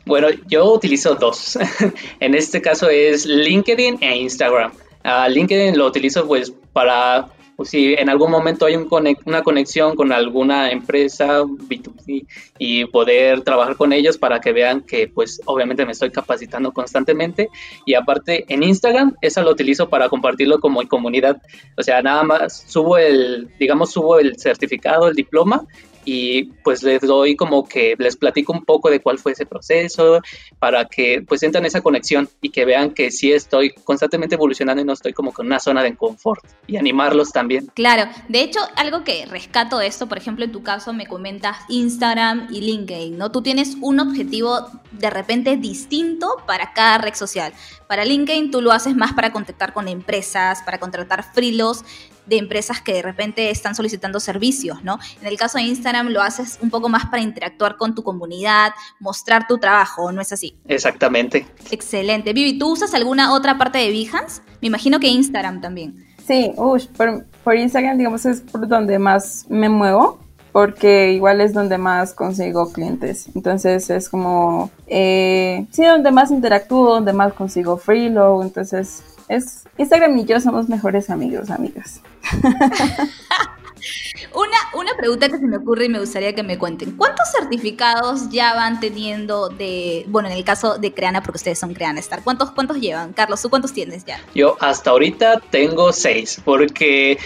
Bueno, 0.07 0.29
yo 0.47 0.73
utilizo 0.73 1.15
dos. 1.15 1.59
en 2.21 2.35
este 2.35 2.61
caso 2.61 2.89
es 2.89 3.27
LinkedIn 3.27 3.99
e 4.01 4.17
Instagram. 4.17 4.73
Uh, 5.05 5.31
LinkedIn 5.31 5.77
lo 5.77 5.87
utilizo 5.87 6.27
pues 6.27 6.53
para 6.73 7.29
pues, 7.57 7.71
si 7.71 7.95
en 7.95 8.09
algún 8.09 8.31
momento 8.31 8.67
hay 8.67 8.77
un 8.77 8.89
una 9.27 9.43
conexión 9.43 9.95
con 9.97 10.13
alguna 10.13 10.71
empresa 10.71 11.43
B2C 11.43 12.27
y 12.59 12.85
poder 12.87 13.43
trabajar 13.43 13.77
con 13.77 13.93
ellos 13.93 14.19
para 14.19 14.41
que 14.41 14.53
vean 14.53 14.81
que 14.81 15.09
pues 15.09 15.41
obviamente 15.45 15.85
me 15.85 15.93
estoy 15.93 16.11
capacitando 16.11 16.73
constantemente 16.73 17.51
y 17.87 17.95
aparte 17.95 18.45
en 18.49 18.63
Instagram 18.63 19.15
esa 19.21 19.43
lo 19.43 19.51
utilizo 19.51 19.89
para 19.89 20.09
compartirlo 20.09 20.59
como 20.59 20.83
en 20.83 20.89
comunidad 20.89 21.41
o 21.77 21.83
sea 21.83 22.03
nada 22.03 22.23
más 22.23 22.65
subo 22.67 22.99
el 22.99 23.51
digamos 23.59 23.93
subo 23.93 24.19
el 24.19 24.39
certificado 24.39 25.09
el 25.09 25.15
diploma 25.15 25.67
y 26.05 26.45
pues 26.63 26.83
les 26.83 27.01
doy 27.01 27.37
como 27.37 27.67
que 27.67 27.95
les 27.99 28.17
platico 28.17 28.53
un 28.53 28.65
poco 28.65 28.91
de 28.91 29.01
cuál 29.01 29.19
fue 29.19 29.33
ese 29.33 29.47
proceso 29.47 30.21
para 30.59 30.87
que 30.87 31.23
pues 31.27 31.41
sientan 31.41 31.65
esa 31.65 31.81
conexión 31.81 32.29
y 32.41 32.51
que 32.51 32.65
vean 32.65 32.91
que 32.91 33.11
sí 33.11 33.33
estoy 33.33 33.71
constantemente 33.85 34.35
evolucionando 34.35 34.83
y 34.83 34.85
no 34.85 34.93
estoy 34.93 35.13
como 35.13 35.33
con 35.33 35.47
una 35.47 35.61
zona 35.61 35.83
de 35.83 35.97
confort 35.97 36.45
y 36.67 36.77
animarlos 36.77 37.33
también. 37.33 37.67
Claro, 37.75 38.11
de 38.29 38.43
hecho 38.43 38.61
algo 38.77 39.05
que 39.05 39.27
rescato 39.27 39.79
de 39.79 39.87
esto, 39.87 40.09
por 40.09 40.19
ejemplo 40.19 40.45
en 40.45 40.53
tu 40.53 40.63
caso 40.63 40.93
me 40.93 41.07
comentas 41.07 41.59
Instagram 41.69 42.49
y 42.51 42.61
LinkedIn, 42.61 43.17
¿no? 43.17 43.31
Tú 43.31 43.43
tienes 43.43 43.77
un 43.81 44.01
objetivo 44.01 44.69
de 44.93 45.11
repente 45.11 45.57
distinto 45.57 46.37
para 46.47 46.73
cada 46.73 46.99
red 46.99 47.15
social. 47.15 47.53
Para 47.89 48.05
LinkedIn 48.05 48.51
tú 48.51 48.61
lo 48.61 48.73
haces 48.73 48.97
más 48.97 49.13
para 49.13 49.33
contactar 49.33 49.73
con 49.73 49.89
empresas, 49.89 50.63
para 50.63 50.79
contratar 50.79 51.23
frilos 51.33 51.85
de 52.27 52.39
empresas 52.39 52.81
que 52.81 52.95
de 52.95 53.03
repente 53.03 53.51
están 53.51 53.75
solicitando 53.75 54.21
servicios, 54.21 54.83
¿no? 54.85 54.99
En 55.21 55.29
el 55.29 55.37
caso 55.37 55.59
de 55.59 55.65
Instagram 55.65 56.09
lo 56.09 56.23
haces 56.23 56.59
un 56.63 56.71
poco 56.71 56.89
más 56.89 57.07
para 57.07 57.23
interactuar 57.23 57.77
con 57.77 57.95
tu 57.95 58.03
comunidad, 58.03 58.73
mostrar 59.01 59.47
tu 59.47 59.59
trabajo, 59.59 60.13
¿no 60.13 60.21
es 60.21 60.33
así? 60.33 60.57
Exactamente. 60.67 61.47
Excelente. 61.71 62.33
Vivi, 62.33 62.59
¿tú 62.59 62.73
usas 62.73 62.95
alguna 62.95 63.33
otra 63.33 63.59
parte 63.59 63.79
de 63.79 63.91
Behance? 63.91 64.43
Me 64.61 64.69
imagino 64.69 65.01
que 65.01 65.09
Instagram 65.09 65.61
también. 65.61 66.07
Sí, 66.27 66.53
por, 66.97 67.27
por 67.45 67.57
Instagram, 67.57 67.99
digamos, 67.99 68.25
es 68.25 68.41
por 68.41 68.67
donde 68.67 68.99
más 68.99 69.45
me 69.49 69.69
muevo 69.69 70.25
porque 70.55 71.11
igual 71.11 71.41
es 71.41 71.53
donde 71.53 71.79
más 71.79 72.15
consigo 72.15 72.73
clientes. 72.73 73.27
Entonces 73.35 73.91
es 73.91 74.09
como, 74.09 74.71
eh, 74.87 75.67
sí, 75.73 75.85
donde 75.85 76.13
más 76.13 76.31
interactúo, 76.31 76.95
donde 76.95 77.13
más 77.13 77.33
consigo 77.33 77.77
freelo. 77.77 78.41
Entonces 78.41 79.03
es 79.27 79.64
Instagram 79.79 80.19
y 80.19 80.25
yo 80.25 80.41
somos 80.41 80.69
mejores 80.69 81.11
amigos, 81.11 81.51
amigas. 81.51 82.01
Una, 84.35 84.57
una 84.75 84.97
pregunta 84.97 85.29
que 85.29 85.39
se 85.39 85.47
me 85.47 85.59
ocurre 85.59 85.85
y 85.85 85.89
me 85.89 86.01
gustaría 86.01 86.35
que 86.35 86.43
me 86.43 86.59
cuenten. 86.59 86.97
¿Cuántos 86.97 87.31
certificados 87.31 88.31
ya 88.31 88.55
van 88.55 88.81
teniendo 88.81 89.49
de, 89.49 90.05
bueno, 90.09 90.29
en 90.29 90.37
el 90.37 90.45
caso 90.45 90.79
de 90.79 90.93
Creana, 90.93 91.23
porque 91.23 91.37
ustedes 91.37 91.59
son 91.59 91.75
Creana 91.75 92.01
Star, 92.01 92.23
¿cuántos, 92.25 92.51
cuántos 92.51 92.79
llevan? 92.79 93.13
Carlos, 93.13 93.43
¿tú 93.43 93.51
cuántos 93.51 93.73
tienes 93.73 94.05
ya? 94.05 94.21
Yo 94.35 94.57
hasta 94.61 94.91
ahorita 94.91 95.41
tengo 95.51 95.93
seis, 95.93 96.41
porque 96.45 97.19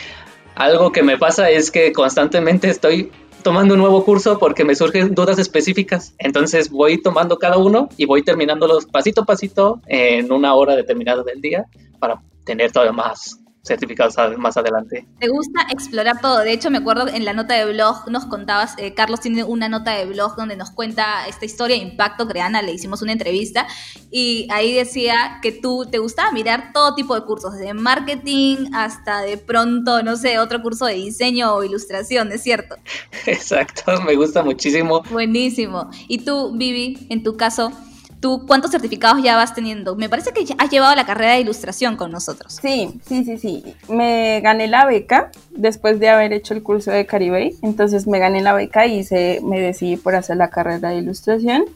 algo 0.54 0.92
que 0.92 1.02
me 1.02 1.16
pasa 1.16 1.48
es 1.48 1.70
que 1.70 1.92
constantemente 1.92 2.68
estoy 2.68 3.10
tomando 3.42 3.74
un 3.74 3.80
nuevo 3.80 4.04
curso 4.04 4.38
porque 4.38 4.64
me 4.64 4.74
surgen 4.74 5.14
dudas 5.14 5.38
específicas. 5.38 6.14
Entonces 6.18 6.68
voy 6.68 7.00
tomando 7.00 7.38
cada 7.38 7.56
uno 7.56 7.88
y 7.96 8.04
voy 8.04 8.22
terminándolos 8.22 8.86
pasito 8.86 9.22
a 9.22 9.24
pasito 9.24 9.80
en 9.86 10.32
una 10.32 10.54
hora 10.54 10.76
determinada 10.76 11.22
del 11.22 11.40
día 11.40 11.64
para 11.98 12.20
tener 12.48 12.72
todavía 12.72 12.92
más 12.92 13.38
certificados 13.62 14.16
más 14.38 14.56
adelante. 14.56 15.06
Te 15.20 15.28
gusta 15.28 15.66
explorar 15.70 16.20
todo. 16.22 16.38
De 16.38 16.52
hecho, 16.52 16.70
me 16.70 16.78
acuerdo 16.78 17.06
en 17.06 17.26
la 17.26 17.34
nota 17.34 17.54
de 17.54 17.70
blog 17.70 18.10
nos 18.10 18.24
contabas, 18.24 18.74
eh, 18.78 18.94
Carlos 18.94 19.20
tiene 19.20 19.44
una 19.44 19.68
nota 19.68 19.90
de 19.90 20.06
blog 20.06 20.36
donde 20.36 20.56
nos 20.56 20.70
cuenta 20.70 21.26
esta 21.28 21.44
historia 21.44 21.76
de 21.76 21.82
Impacto 21.82 22.26
Creana, 22.26 22.62
le 22.62 22.72
hicimos 22.72 23.02
una 23.02 23.12
entrevista 23.12 23.66
y 24.10 24.48
ahí 24.50 24.72
decía 24.72 25.38
que 25.42 25.52
tú 25.52 25.86
te 25.90 25.98
gustaba 25.98 26.32
mirar 26.32 26.72
todo 26.72 26.94
tipo 26.94 27.14
de 27.14 27.26
cursos, 27.26 27.52
desde 27.52 27.74
marketing 27.74 28.70
hasta 28.72 29.20
de 29.20 29.36
pronto, 29.36 30.02
no 30.02 30.16
sé, 30.16 30.38
otro 30.38 30.62
curso 30.62 30.86
de 30.86 30.94
diseño 30.94 31.54
o 31.54 31.62
ilustración, 31.62 32.32
¿es 32.32 32.42
cierto? 32.42 32.76
Exacto, 33.26 34.00
me 34.00 34.16
gusta 34.16 34.42
muchísimo. 34.42 35.02
Buenísimo. 35.10 35.90
Y 36.08 36.24
tú, 36.24 36.56
Vivi, 36.56 37.06
en 37.10 37.22
tu 37.22 37.36
caso, 37.36 37.70
¿Tú 38.20 38.44
cuántos 38.46 38.72
certificados 38.72 39.22
ya 39.22 39.36
vas 39.36 39.54
teniendo? 39.54 39.94
Me 39.94 40.08
parece 40.08 40.32
que 40.32 40.44
has 40.58 40.70
llevado 40.70 40.94
la 40.96 41.06
carrera 41.06 41.34
de 41.34 41.40
ilustración 41.40 41.96
con 41.96 42.10
nosotros. 42.10 42.58
Sí, 42.60 43.00
sí, 43.06 43.24
sí, 43.24 43.38
sí. 43.38 43.76
Me 43.88 44.40
gané 44.40 44.66
la 44.66 44.86
beca 44.86 45.30
después 45.50 46.00
de 46.00 46.08
haber 46.08 46.32
hecho 46.32 46.54
el 46.54 46.62
curso 46.62 46.90
de 46.90 47.06
Caribe. 47.06 47.54
Entonces 47.62 48.08
me 48.08 48.18
gané 48.18 48.40
la 48.42 48.54
beca 48.54 48.86
y 48.86 49.04
se, 49.04 49.40
me 49.44 49.60
decidí 49.60 49.96
por 49.96 50.16
hacer 50.16 50.36
la 50.36 50.50
carrera 50.50 50.88
de 50.90 50.98
ilustración. 50.98 51.66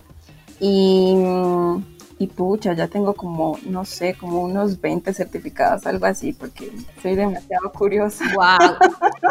Y, 0.59 1.15
y 2.19 2.27
pucha, 2.27 2.73
ya 2.73 2.89
tengo 2.89 3.15
como, 3.15 3.59
no 3.65 3.85
sé, 3.85 4.15
como 4.15 4.43
unos 4.43 4.81
20 4.81 5.13
certificados, 5.15 5.87
algo 5.87 6.07
así, 6.07 6.33
porque 6.33 6.73
soy 7.01 7.15
demasiado 7.15 7.71
curiosa. 7.73 8.25
¡Wow! 8.35 8.77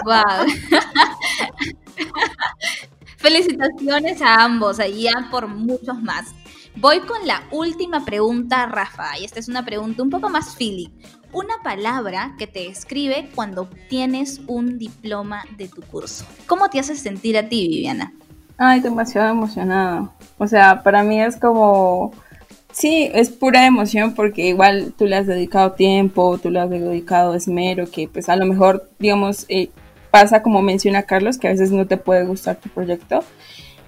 ¡Wow! 0.06 0.46
Felicitaciones 3.18 4.22
a 4.22 4.44
ambos, 4.44 4.80
y 4.80 5.04
ya 5.04 5.28
por 5.30 5.48
muchos 5.48 6.02
más. 6.02 6.34
Voy 6.76 7.02
con 7.02 7.28
la 7.28 7.44
última 7.52 8.06
pregunta, 8.06 8.66
Rafa, 8.66 9.20
y 9.20 9.26
esta 9.26 9.40
es 9.40 9.50
una 9.50 9.64
pregunta 9.64 10.02
un 10.02 10.10
poco 10.10 10.30
más 10.30 10.56
feeling. 10.56 10.90
Una 11.34 11.56
palabra 11.64 12.34
que 12.38 12.48
te 12.48 12.62
describe 12.62 13.30
cuando 13.36 13.64
obtienes 13.64 14.42
un 14.48 14.80
diploma 14.80 15.44
de 15.58 15.68
tu 15.68 15.82
curso. 15.82 16.26
¿Cómo 16.48 16.70
te 16.70 16.80
hace 16.80 16.96
sentir 16.96 17.38
a 17.38 17.48
ti, 17.48 17.68
Viviana? 17.68 18.14
Ay, 18.58 18.80
demasiado 18.80 19.30
emocionada. 19.30 20.12
O 20.38 20.48
sea, 20.48 20.82
para 20.82 21.04
mí 21.04 21.22
es 21.22 21.38
como... 21.38 22.14
Sí, 22.72 23.12
es 23.14 23.30
pura 23.30 23.66
emoción 23.66 24.14
porque 24.14 24.48
igual 24.48 24.94
tú 24.98 25.06
le 25.06 25.18
has 25.18 25.28
dedicado 25.28 25.74
tiempo, 25.74 26.38
tú 26.38 26.50
le 26.50 26.62
has 26.62 26.70
dedicado 26.70 27.36
esmero, 27.36 27.92
que 27.92 28.08
pues 28.08 28.30
a 28.30 28.38
lo 28.38 28.46
mejor, 28.46 28.90
digamos, 28.98 29.46
eh, 29.50 29.70
pasa 30.10 30.42
como 30.42 30.62
menciona 30.62 31.04
Carlos, 31.04 31.38
que 31.38 31.48
a 31.48 31.52
veces 31.52 31.72
no 31.72 31.86
te 31.86 31.98
puede 31.98 32.26
gustar 32.26 32.58
tu 32.58 32.70
proyecto, 32.70 33.24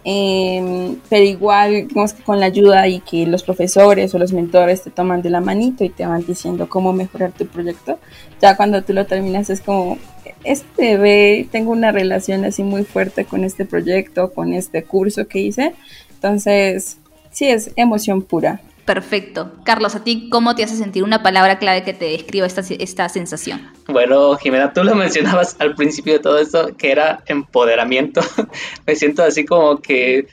Em, 0.06 0.98
pero 1.10 1.24
igual, 1.24 1.88
digamos 1.88 2.14
que 2.14 2.24
con 2.24 2.40
la 2.40 2.48
ayuda 2.48 2.88
y 2.90 3.00
que 3.00 3.26
los 3.26 3.44
profesores 3.44 4.14
o 4.14 4.20
los 4.20 4.34
mentores 4.34 4.84
te 4.84 4.90
toman 4.90 5.22
de 5.22 5.30
la 5.30 5.40
manito 5.40 5.86
y 5.86 5.90
te 5.90 6.06
van 6.06 6.26
diciendo 6.26 6.68
cómo 6.68 6.92
mejorar 6.92 7.32
tu 7.32 7.48
proyecto, 7.48 8.00
ya 8.42 8.58
cuando 8.58 8.84
tú 8.84 8.94
lo 8.94 9.06
terminas 9.06 9.50
es 9.50 9.62
como, 9.62 9.98
este 10.44 10.98
bebé, 10.98 11.48
tengo 11.52 11.72
una 11.72 11.92
relación 11.92 12.44
así 12.44 12.64
muy 12.64 12.84
fuerte 12.84 13.26
con 13.26 13.44
este 13.44 13.66
proyecto, 13.66 14.34
con 14.34 14.54
este 14.54 14.84
curso 14.84 15.28
que 15.28 15.40
hice, 15.40 15.74
entonces 16.16 16.98
sí 17.32 17.48
es 17.48 17.72
emoción 17.78 18.22
pura. 18.22 18.62
Perfecto. 18.86 19.54
Carlos, 19.64 19.96
¿a 19.96 20.04
ti 20.04 20.30
cómo 20.30 20.56
te 20.56 20.64
hace 20.64 20.76
sentir 20.76 21.04
una 21.04 21.24
palabra 21.24 21.58
clave 21.58 21.84
que 21.84 21.94
te 21.94 22.06
describa 22.06 22.46
esta, 22.46 22.62
esta 22.62 23.08
sensación? 23.08 23.62
Bueno, 23.88 24.36
Jimena, 24.36 24.74
tú 24.74 24.84
lo 24.84 24.94
mencionabas 24.96 25.56
al 25.60 25.76
principio 25.76 26.14
de 26.14 26.20
todo 26.20 26.38
esto, 26.38 26.76
que 26.78 26.92
era 26.92 27.24
empoderamiento. 27.28 28.22
Me 28.86 28.96
siento 28.96 29.24
así 29.24 29.46
como 29.46 29.78
que 29.78 30.28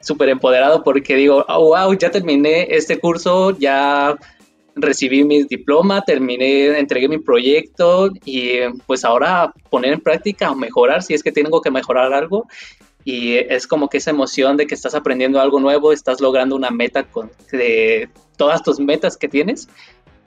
súper 0.00 0.30
empoderado 0.30 0.82
porque 0.82 1.14
digo, 1.14 1.44
oh, 1.48 1.68
wow, 1.68 1.94
ya 1.94 2.10
terminé 2.10 2.66
este 2.70 2.98
curso, 2.98 3.56
ya 3.56 4.16
recibí 4.74 5.22
mi 5.22 5.44
diploma, 5.44 6.02
terminé, 6.02 6.78
entregué 6.78 7.08
mi 7.08 7.18
proyecto 7.18 8.10
y 8.24 8.52
pues 8.86 9.04
ahora 9.04 9.52
poner 9.70 9.92
en 9.92 10.00
práctica 10.00 10.50
o 10.50 10.56
mejorar 10.56 11.02
si 11.02 11.14
es 11.14 11.22
que 11.22 11.30
tengo 11.30 11.60
que 11.60 11.70
mejorar 11.70 12.12
algo 12.12 12.46
y 13.04 13.36
es 13.36 13.66
como 13.66 13.88
que 13.88 13.98
esa 13.98 14.10
emoción 14.10 14.56
de 14.56 14.66
que 14.66 14.74
estás 14.74 14.94
aprendiendo 14.94 15.40
algo 15.40 15.60
nuevo, 15.60 15.92
estás 15.92 16.20
logrando 16.20 16.56
una 16.56 16.70
meta 16.70 17.04
con, 17.04 17.30
de 17.50 18.08
todas 18.36 18.62
tus 18.62 18.78
metas 18.78 19.16
que 19.16 19.28
tienes 19.28 19.68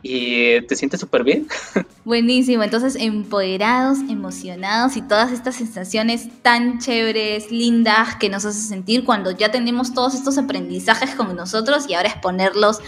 y 0.07 0.61
te 0.61 0.75
sientes 0.75 0.99
súper 0.99 1.23
bien. 1.23 1.47
Buenísimo, 2.05 2.61
entonces 2.61 2.95
empoderados, 2.95 3.99
emocionados 4.07 4.97
y 4.97 5.01
todas 5.01 5.31
estas 5.31 5.55
sensaciones 5.55 6.29
tan 6.43 6.79
chéveres, 6.79 7.49
lindas 7.49 8.15
que 8.17 8.29
nos 8.29 8.45
hace 8.45 8.59
sentir 8.59 9.03
cuando 9.03 9.31
ya 9.31 9.49
tenemos 9.51 9.95
todos 9.95 10.13
estos 10.13 10.37
aprendizajes 10.37 11.15
con 11.15 11.35
nosotros 11.35 11.85
y 11.89 11.95
ahora 11.95 12.09
es 12.09 12.15
ponerlos 12.17 12.81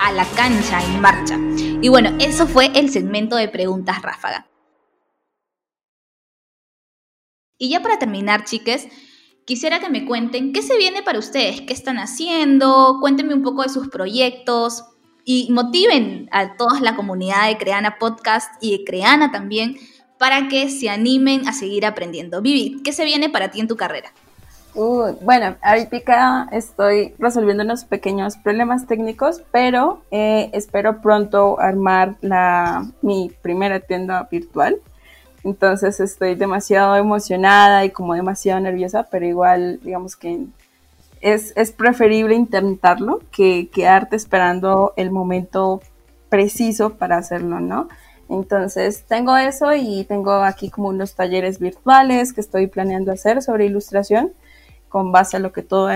a 0.00 0.12
la 0.12 0.24
cancha, 0.34 0.82
en 0.82 1.00
marcha. 1.00 1.38
Y 1.82 1.88
bueno, 1.88 2.16
eso 2.18 2.46
fue 2.46 2.70
el 2.74 2.90
segmento 2.90 3.36
de 3.36 3.48
preguntas 3.48 4.00
ráfaga. 4.00 4.46
Y 7.58 7.68
ya 7.68 7.82
para 7.82 7.98
terminar, 7.98 8.44
chiques, 8.44 8.88
Quisiera 9.44 9.80
que 9.80 9.90
me 9.90 10.06
cuenten 10.06 10.52
qué 10.52 10.62
se 10.62 10.76
viene 10.76 11.02
para 11.02 11.18
ustedes, 11.18 11.62
qué 11.62 11.72
están 11.72 11.98
haciendo, 11.98 12.98
cuéntenme 13.00 13.34
un 13.34 13.42
poco 13.42 13.62
de 13.62 13.68
sus 13.68 13.88
proyectos 13.88 14.84
y 15.24 15.48
motiven 15.50 16.28
a 16.30 16.56
toda 16.56 16.80
la 16.80 16.94
comunidad 16.94 17.48
de 17.48 17.58
Creana 17.58 17.98
Podcast 17.98 18.52
y 18.60 18.78
de 18.78 18.84
Creana 18.84 19.32
también 19.32 19.76
para 20.16 20.46
que 20.46 20.68
se 20.68 20.88
animen 20.88 21.48
a 21.48 21.52
seguir 21.52 21.84
aprendiendo. 21.84 22.40
Vivi, 22.40 22.80
¿qué 22.84 22.92
se 22.92 23.04
viene 23.04 23.30
para 23.30 23.50
ti 23.50 23.58
en 23.58 23.66
tu 23.66 23.76
carrera? 23.76 24.12
bueno, 24.74 25.56
ahorita 25.60 26.48
estoy 26.52 27.14
resolviendo 27.18 27.62
unos 27.62 27.84
pequeños 27.84 28.36
problemas 28.38 28.86
técnicos, 28.86 29.42
pero 29.50 30.02
eh, 30.10 30.48
espero 30.54 31.02
pronto 31.02 31.60
armar 31.60 32.16
la, 32.22 32.86
mi 33.02 33.30
primera 33.42 33.80
tienda 33.80 34.28
virtual. 34.30 34.80
Entonces 35.44 35.98
estoy 36.00 36.34
demasiado 36.36 36.96
emocionada 36.96 37.84
y 37.84 37.90
como 37.90 38.14
demasiado 38.14 38.60
nerviosa, 38.60 39.08
pero 39.10 39.26
igual 39.26 39.80
digamos 39.82 40.16
que 40.16 40.46
es, 41.20 41.72
preferible 41.72 42.34
intentarlo 42.34 43.20
que 43.30 43.68
quedarte 43.68 44.16
esperando 44.16 44.92
el 44.96 45.10
momento 45.10 45.80
preciso 46.28 46.94
para 46.94 47.16
hacerlo, 47.16 47.60
¿no? 47.60 47.88
Entonces 48.28 49.04
tengo 49.06 49.36
eso 49.36 49.74
y 49.74 50.04
tengo 50.04 50.32
aquí 50.32 50.70
como 50.70 50.88
unos 50.88 51.14
talleres 51.14 51.58
virtuales 51.58 52.32
que 52.32 52.40
estoy 52.40 52.66
planeando 52.66 53.12
hacer 53.12 53.42
sobre 53.42 53.66
ilustración 53.66 54.32
con 54.88 55.12
base 55.12 55.36
a 55.36 55.40
lo 55.40 55.52
que 55.52 55.62
todo 55.62 55.90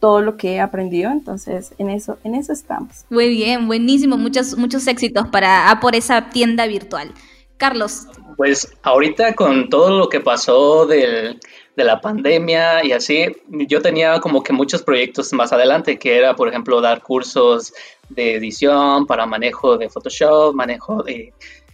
todo 0.00 0.20
lo 0.20 0.36
que 0.36 0.54
he 0.54 0.60
aprendido, 0.60 1.10
entonces 1.10 1.72
en 1.78 1.88
eso 1.88 2.18
en 2.24 2.34
eso 2.34 2.52
estamos. 2.52 3.06
Muy 3.10 3.28
bien, 3.28 3.66
buenísimo, 3.66 4.16
muchos 4.16 4.56
muchos 4.58 4.86
éxitos 4.86 5.28
para 5.28 5.78
por 5.80 5.94
esa 5.94 6.30
tienda 6.30 6.66
virtual. 6.66 7.12
Carlos, 7.56 8.08
pues 8.36 8.76
ahorita 8.82 9.34
con 9.34 9.68
todo 9.68 9.98
lo 9.98 10.08
que 10.08 10.20
pasó 10.20 10.86
de 10.86 11.38
la 11.76 12.00
pandemia 12.00 12.84
y 12.84 12.92
así, 12.92 13.26
yo 13.48 13.82
tenía 13.82 14.20
como 14.20 14.42
que 14.42 14.52
muchos 14.52 14.82
proyectos 14.82 15.32
más 15.32 15.52
adelante, 15.52 15.98
que 15.98 16.16
era, 16.16 16.34
por 16.36 16.48
ejemplo, 16.48 16.80
dar 16.80 17.02
cursos 17.02 17.72
de 18.08 18.34
edición 18.36 19.06
para 19.06 19.26
manejo 19.26 19.76
de 19.76 19.88
Photoshop, 19.88 20.54
manejo 20.54 21.02
de 21.02 21.32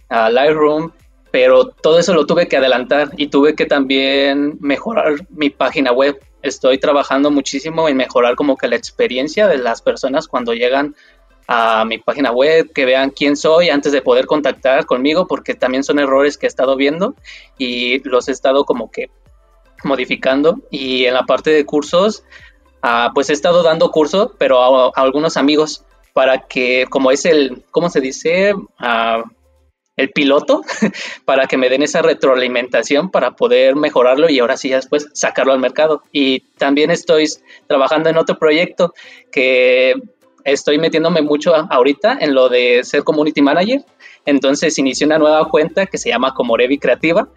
uh, 0.09 0.31
Lightroom, 0.31 0.91
pero 1.31 1.67
todo 1.67 1.99
eso 1.99 2.13
lo 2.13 2.25
tuve 2.25 2.47
que 2.47 2.57
adelantar 2.57 3.09
y 3.17 3.27
tuve 3.27 3.55
que 3.55 3.65
también 3.65 4.57
mejorar 4.59 5.15
mi 5.29 5.49
página 5.49 5.91
web. 5.91 6.19
Estoy 6.41 6.77
trabajando 6.79 7.31
muchísimo 7.31 7.87
en 7.87 7.97
mejorar 7.97 8.35
como 8.35 8.57
que 8.57 8.67
la 8.67 8.75
experiencia 8.75 9.47
de 9.47 9.57
las 9.57 9.81
personas 9.81 10.27
cuando 10.27 10.53
llegan 10.53 10.95
a 11.53 11.83
mi 11.83 11.97
página 11.97 12.31
web, 12.31 12.71
que 12.73 12.85
vean 12.85 13.09
quién 13.09 13.35
soy 13.35 13.69
antes 13.69 13.91
de 13.91 14.01
poder 14.01 14.25
contactar 14.25 14.85
conmigo, 14.85 15.27
porque 15.27 15.53
también 15.53 15.83
son 15.83 15.99
errores 15.99 16.37
que 16.37 16.45
he 16.45 16.47
estado 16.47 16.77
viendo 16.77 17.13
y 17.57 17.99
los 18.07 18.29
he 18.29 18.31
estado 18.31 18.63
como 18.63 18.89
que 18.89 19.09
modificando. 19.83 20.61
Y 20.69 21.05
en 21.05 21.13
la 21.13 21.23
parte 21.23 21.49
de 21.49 21.65
cursos, 21.65 22.23
ah, 22.81 23.11
pues 23.13 23.29
he 23.29 23.33
estado 23.33 23.63
dando 23.63 23.91
cursos, 23.91 24.31
pero 24.37 24.63
a, 24.63 24.91
algunos 24.95 25.35
amigos 25.35 25.83
para 26.13 26.47
que, 26.47 26.85
como 26.89 27.11
es 27.11 27.25
el, 27.25 27.63
¿cómo 27.71 27.89
se 27.89 27.99
dice? 27.99 28.53
Ah, 28.79 29.21
el 29.97 30.09
piloto 30.11 30.61
para 31.25 31.47
que 31.47 31.57
me 31.57 31.67
den 31.69 31.83
esa 31.83 32.01
retroalimentación 32.01 33.11
para 33.11 33.31
poder 33.31 33.75
mejorarlo 33.75 34.29
y 34.29 34.39
ahora 34.39 34.55
sí 34.55 34.69
después 34.69 35.09
sacarlo 35.11 35.51
al 35.51 35.59
mercado. 35.59 36.01
Y 36.13 36.39
también 36.57 36.91
estoy 36.91 37.27
trabajando 37.67 38.09
en 38.09 38.17
otro 38.17 38.39
proyecto 38.39 38.93
que 39.33 39.95
estoy 40.43 40.77
metiéndome 40.77 41.21
mucho 41.21 41.53
ahorita 41.55 42.17
en 42.19 42.33
lo 42.33 42.49
de 42.49 42.83
ser 42.83 43.03
community 43.03 43.41
manager. 43.41 43.83
Entonces 44.25 44.77
inicié 44.77 45.07
una 45.07 45.17
nueva 45.17 45.47
cuenta 45.49 45.85
que 45.87 45.97
se 45.97 46.09
llama 46.09 46.33
Comorevi 46.33 46.77
Creativa 46.77 47.27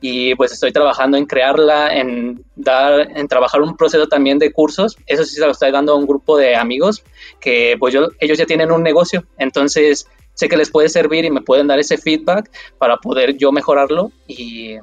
y 0.00 0.34
pues 0.34 0.52
estoy 0.52 0.72
trabajando 0.72 1.16
en 1.16 1.24
crearla, 1.24 1.96
en 1.96 2.44
dar, 2.56 3.10
en 3.16 3.26
trabajar 3.26 3.62
un 3.62 3.76
proceso 3.76 4.06
también 4.06 4.38
de 4.38 4.52
cursos. 4.52 4.96
Eso 5.06 5.24
sí 5.24 5.36
se 5.36 5.46
lo 5.46 5.52
estoy 5.52 5.70
dando 5.70 5.92
a 5.92 5.96
un 5.96 6.06
grupo 6.06 6.36
de 6.36 6.56
amigos 6.56 7.02
que 7.40 7.76
pues 7.78 7.94
yo, 7.94 8.08
ellos 8.20 8.36
ya 8.36 8.44
tienen 8.44 8.70
un 8.70 8.82
negocio. 8.82 9.24
Entonces 9.38 10.06
sé 10.34 10.48
que 10.48 10.56
les 10.56 10.70
puede 10.70 10.88
servir 10.88 11.24
y 11.24 11.30
me 11.30 11.40
pueden 11.40 11.68
dar 11.68 11.78
ese 11.78 11.96
feedback 11.96 12.50
para 12.78 12.98
poder 12.98 13.36
yo 13.38 13.50
mejorarlo 13.52 14.10
y 14.26 14.76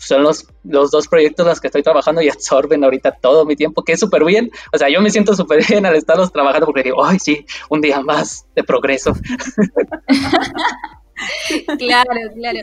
son 0.00 0.22
los, 0.22 0.46
los 0.64 0.90
dos 0.90 1.08
proyectos 1.08 1.46
los 1.46 1.60
que 1.60 1.68
estoy 1.68 1.82
trabajando 1.82 2.22
y 2.22 2.28
absorben 2.28 2.82
ahorita 2.82 3.18
todo 3.20 3.44
mi 3.44 3.54
tiempo, 3.54 3.84
que 3.84 3.92
es 3.92 4.00
súper 4.00 4.24
bien. 4.24 4.50
O 4.72 4.78
sea, 4.78 4.88
yo 4.88 5.00
me 5.00 5.10
siento 5.10 5.34
súper 5.34 5.64
bien 5.66 5.86
al 5.86 5.94
estarlos 5.94 6.32
trabajando 6.32 6.66
porque 6.66 6.84
digo, 6.84 7.04
ay, 7.04 7.18
sí, 7.18 7.44
un 7.68 7.80
día 7.80 8.00
más 8.00 8.46
de 8.56 8.64
progreso. 8.64 9.12
claro, 11.78 12.10
claro. 12.34 12.58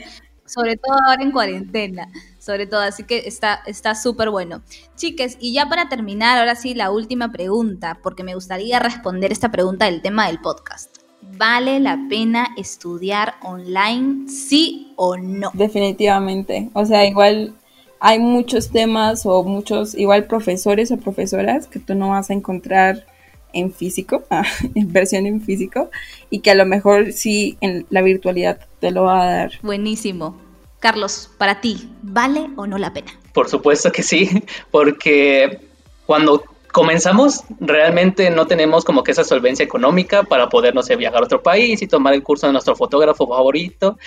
Sobre 0.45 0.77
todo 0.77 0.95
ahora 1.07 1.21
en 1.21 1.31
cuarentena, 1.31 2.07
sobre 2.39 2.67
todo, 2.67 2.79
así 2.79 3.03
que 3.03 3.27
está 3.27 3.95
súper 3.95 4.29
bueno. 4.29 4.61
Chiques, 4.95 5.37
y 5.39 5.53
ya 5.53 5.67
para 5.67 5.89
terminar, 5.89 6.37
ahora 6.37 6.55
sí, 6.55 6.73
la 6.73 6.89
última 6.89 7.31
pregunta, 7.31 7.99
porque 8.01 8.23
me 8.23 8.33
gustaría 8.33 8.79
responder 8.79 9.31
esta 9.31 9.51
pregunta 9.51 9.85
del 9.85 10.01
tema 10.01 10.27
del 10.27 10.39
podcast. 10.39 11.06
¿Vale 11.35 11.79
la 11.79 11.99
pena 12.09 12.49
estudiar 12.57 13.35
online, 13.41 14.29
sí 14.29 14.93
o 14.95 15.17
no? 15.17 15.51
Definitivamente. 15.53 16.69
O 16.73 16.85
sea, 16.85 17.05
igual 17.05 17.53
hay 17.99 18.19
muchos 18.19 18.69
temas 18.69 19.25
o 19.25 19.43
muchos, 19.43 19.95
igual 19.95 20.25
profesores 20.25 20.91
o 20.91 20.97
profesoras 20.97 21.67
que 21.67 21.79
tú 21.79 21.95
no 21.95 22.09
vas 22.09 22.29
a 22.29 22.33
encontrar 22.33 23.05
en 23.53 23.73
físico, 23.73 24.23
ah, 24.29 24.43
en 24.75 24.91
versión 24.91 25.25
en 25.25 25.41
físico, 25.41 25.89
y 26.29 26.39
que 26.39 26.51
a 26.51 26.55
lo 26.55 26.65
mejor 26.65 27.11
sí 27.13 27.57
en 27.61 27.85
la 27.89 28.01
virtualidad 28.01 28.59
te 28.79 28.91
lo 28.91 29.03
va 29.03 29.21
a 29.21 29.25
dar. 29.25 29.51
Buenísimo. 29.61 30.37
Carlos, 30.79 31.31
para 31.37 31.59
ti, 31.59 31.89
¿vale 32.03 32.49
o 32.55 32.67
no 32.67 32.77
la 32.77 32.93
pena? 32.93 33.11
Por 33.33 33.49
supuesto 33.49 33.91
que 33.91 34.03
sí, 34.03 34.29
porque 34.71 35.59
cuando 36.05 36.43
comenzamos, 36.77 37.43
realmente 37.59 38.29
no 38.29 38.45
tenemos 38.45 38.85
como 38.85 39.01
que 39.03 39.09
esa 39.09 39.23
solvencia 39.23 39.63
económica 39.65 40.21
para 40.21 40.47
poder, 40.47 40.75
no 40.75 40.83
sé, 40.83 40.95
viajar 40.95 41.23
a 41.23 41.25
otro 41.25 41.41
país 41.41 41.81
y 41.81 41.87
tomar 41.87 42.13
el 42.13 42.21
curso 42.21 42.45
de 42.45 42.53
nuestro 42.53 42.75
fotógrafo 42.75 43.27
favorito. 43.27 43.97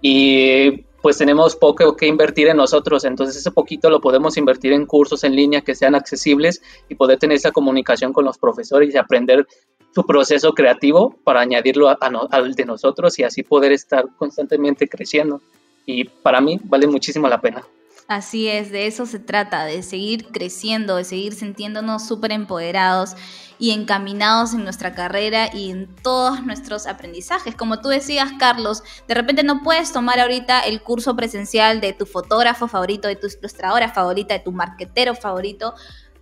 Y 0.00 0.84
pues 1.02 1.18
tenemos 1.18 1.54
poco 1.54 1.94
que 1.94 2.06
invertir 2.06 2.48
en 2.48 2.56
nosotros, 2.56 3.04
entonces 3.04 3.36
ese 3.36 3.50
poquito 3.50 3.90
lo 3.90 4.00
podemos 4.00 4.38
invertir 4.38 4.72
en 4.72 4.86
cursos 4.86 5.22
en 5.22 5.36
línea 5.36 5.60
que 5.60 5.74
sean 5.74 5.94
accesibles 5.94 6.62
y 6.88 6.94
poder 6.94 7.18
tener 7.18 7.36
esa 7.36 7.52
comunicación 7.52 8.14
con 8.14 8.24
los 8.24 8.38
profesores 8.38 8.94
y 8.94 8.96
aprender 8.96 9.46
su 9.94 10.06
proceso 10.06 10.54
creativo 10.54 11.14
para 11.24 11.42
añadirlo 11.42 11.94
al 12.00 12.54
de 12.54 12.64
nosotros 12.64 13.18
y 13.18 13.24
así 13.24 13.42
poder 13.42 13.72
estar 13.72 14.06
constantemente 14.16 14.88
creciendo. 14.88 15.42
Y 15.84 16.04
para 16.04 16.40
mí 16.40 16.58
vale 16.64 16.86
muchísimo 16.86 17.28
la 17.28 17.42
pena. 17.42 17.66
Así 18.06 18.48
es, 18.48 18.70
de 18.70 18.86
eso 18.86 19.06
se 19.06 19.18
trata, 19.18 19.64
de 19.64 19.82
seguir 19.82 20.26
creciendo, 20.26 20.96
de 20.96 21.04
seguir 21.04 21.34
sintiéndonos 21.34 22.06
súper 22.06 22.32
empoderados 22.32 23.14
y 23.58 23.70
encaminados 23.70 24.52
en 24.52 24.62
nuestra 24.62 24.94
carrera 24.94 25.48
y 25.54 25.70
en 25.70 25.88
todos 26.02 26.44
nuestros 26.44 26.86
aprendizajes. 26.86 27.54
Como 27.54 27.80
tú 27.80 27.88
decías, 27.88 28.30
Carlos, 28.38 28.82
de 29.08 29.14
repente 29.14 29.42
no 29.42 29.62
puedes 29.62 29.90
tomar 29.90 30.20
ahorita 30.20 30.60
el 30.60 30.82
curso 30.82 31.16
presencial 31.16 31.80
de 31.80 31.94
tu 31.94 32.04
fotógrafo 32.04 32.68
favorito, 32.68 33.08
de 33.08 33.16
tu 33.16 33.26
ilustradora 33.26 33.90
favorita, 33.90 34.34
de 34.34 34.40
tu 34.40 34.52
marquetero 34.52 35.14
favorito, 35.14 35.72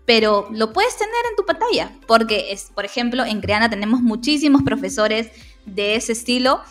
pero 0.04 0.46
lo 0.52 0.72
puedes 0.72 0.96
tener 0.96 1.14
en 1.30 1.36
tu 1.36 1.44
pantalla, 1.44 1.90
porque 2.06 2.52
es, 2.52 2.70
por 2.72 2.84
ejemplo, 2.84 3.24
en 3.24 3.40
Creana 3.40 3.68
tenemos 3.68 4.02
muchísimos 4.02 4.62
profesores 4.62 5.32
de 5.66 5.96
ese 5.96 6.12
estilo 6.12 6.62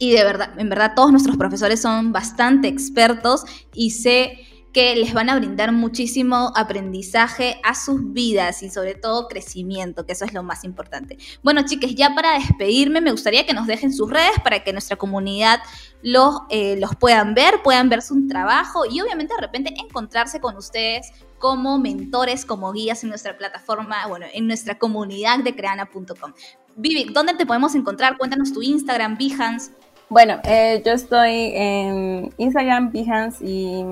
y 0.00 0.12
de 0.12 0.24
verdad, 0.24 0.58
en 0.58 0.68
verdad 0.70 0.94
todos 0.96 1.12
nuestros 1.12 1.36
profesores 1.36 1.82
son 1.82 2.10
bastante 2.10 2.66
expertos 2.66 3.44
y 3.74 3.90
sé 3.90 4.38
que 4.72 4.94
les 4.96 5.12
van 5.12 5.28
a 5.28 5.36
brindar 5.36 5.72
muchísimo 5.72 6.52
aprendizaje 6.56 7.60
a 7.64 7.74
sus 7.74 8.12
vidas 8.12 8.62
y 8.62 8.70
sobre 8.70 8.94
todo 8.94 9.28
crecimiento, 9.28 10.06
que 10.06 10.12
eso 10.12 10.24
es 10.24 10.32
lo 10.32 10.42
más 10.42 10.64
importante. 10.64 11.18
Bueno, 11.42 11.62
chicas, 11.66 11.94
ya 11.94 12.14
para 12.14 12.38
despedirme, 12.38 13.00
me 13.00 13.10
gustaría 13.10 13.44
que 13.44 13.52
nos 13.52 13.66
dejen 13.66 13.92
sus 13.92 14.08
redes 14.08 14.40
para 14.42 14.64
que 14.64 14.72
nuestra 14.72 14.96
comunidad 14.96 15.60
los, 16.02 16.34
eh, 16.48 16.76
los 16.78 16.96
puedan 16.96 17.34
ver, 17.34 17.62
puedan 17.62 17.90
ver 17.90 18.00
su 18.00 18.26
trabajo 18.26 18.84
y 18.90 19.02
obviamente 19.02 19.34
de 19.34 19.40
repente 19.40 19.74
encontrarse 19.76 20.40
con 20.40 20.56
ustedes 20.56 21.12
como 21.38 21.78
mentores, 21.78 22.46
como 22.46 22.72
guías 22.72 23.02
en 23.02 23.10
nuestra 23.10 23.36
plataforma, 23.36 24.06
bueno, 24.06 24.24
en 24.32 24.46
nuestra 24.46 24.78
comunidad 24.78 25.40
de 25.40 25.54
creana.com. 25.54 26.32
Vivi, 26.76 27.12
¿dónde 27.12 27.34
te 27.34 27.44
podemos 27.44 27.74
encontrar? 27.74 28.16
Cuéntanos 28.16 28.52
tu 28.52 28.62
Instagram, 28.62 29.18
Behance. 29.18 29.72
Bueno, 30.10 30.40
eh, 30.42 30.82
yo 30.84 30.92
estoy 30.92 31.52
en 31.54 32.34
Instagram, 32.36 32.90
Behance 32.90 33.46
y, 33.46 33.84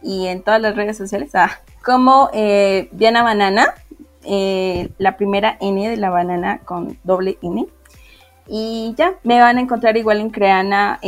y, 0.00 0.28
en 0.28 0.42
todas 0.42 0.60
las 0.60 0.76
redes 0.76 0.96
sociales 0.96 1.34
ah, 1.34 1.58
como 1.84 2.30
eh, 2.32 2.88
Banana, 2.92 3.74
eh, 4.22 4.90
la 4.98 5.16
primera 5.16 5.58
N 5.60 5.88
de 5.88 5.96
la 5.96 6.10
banana 6.10 6.60
con 6.64 6.96
doble 7.02 7.36
N. 7.42 7.66
Y 8.46 8.94
ya, 8.96 9.14
me 9.24 9.40
van 9.40 9.58
a 9.58 9.60
encontrar 9.60 9.96
igual 9.96 10.20
en 10.20 10.30
Creana 10.30 11.00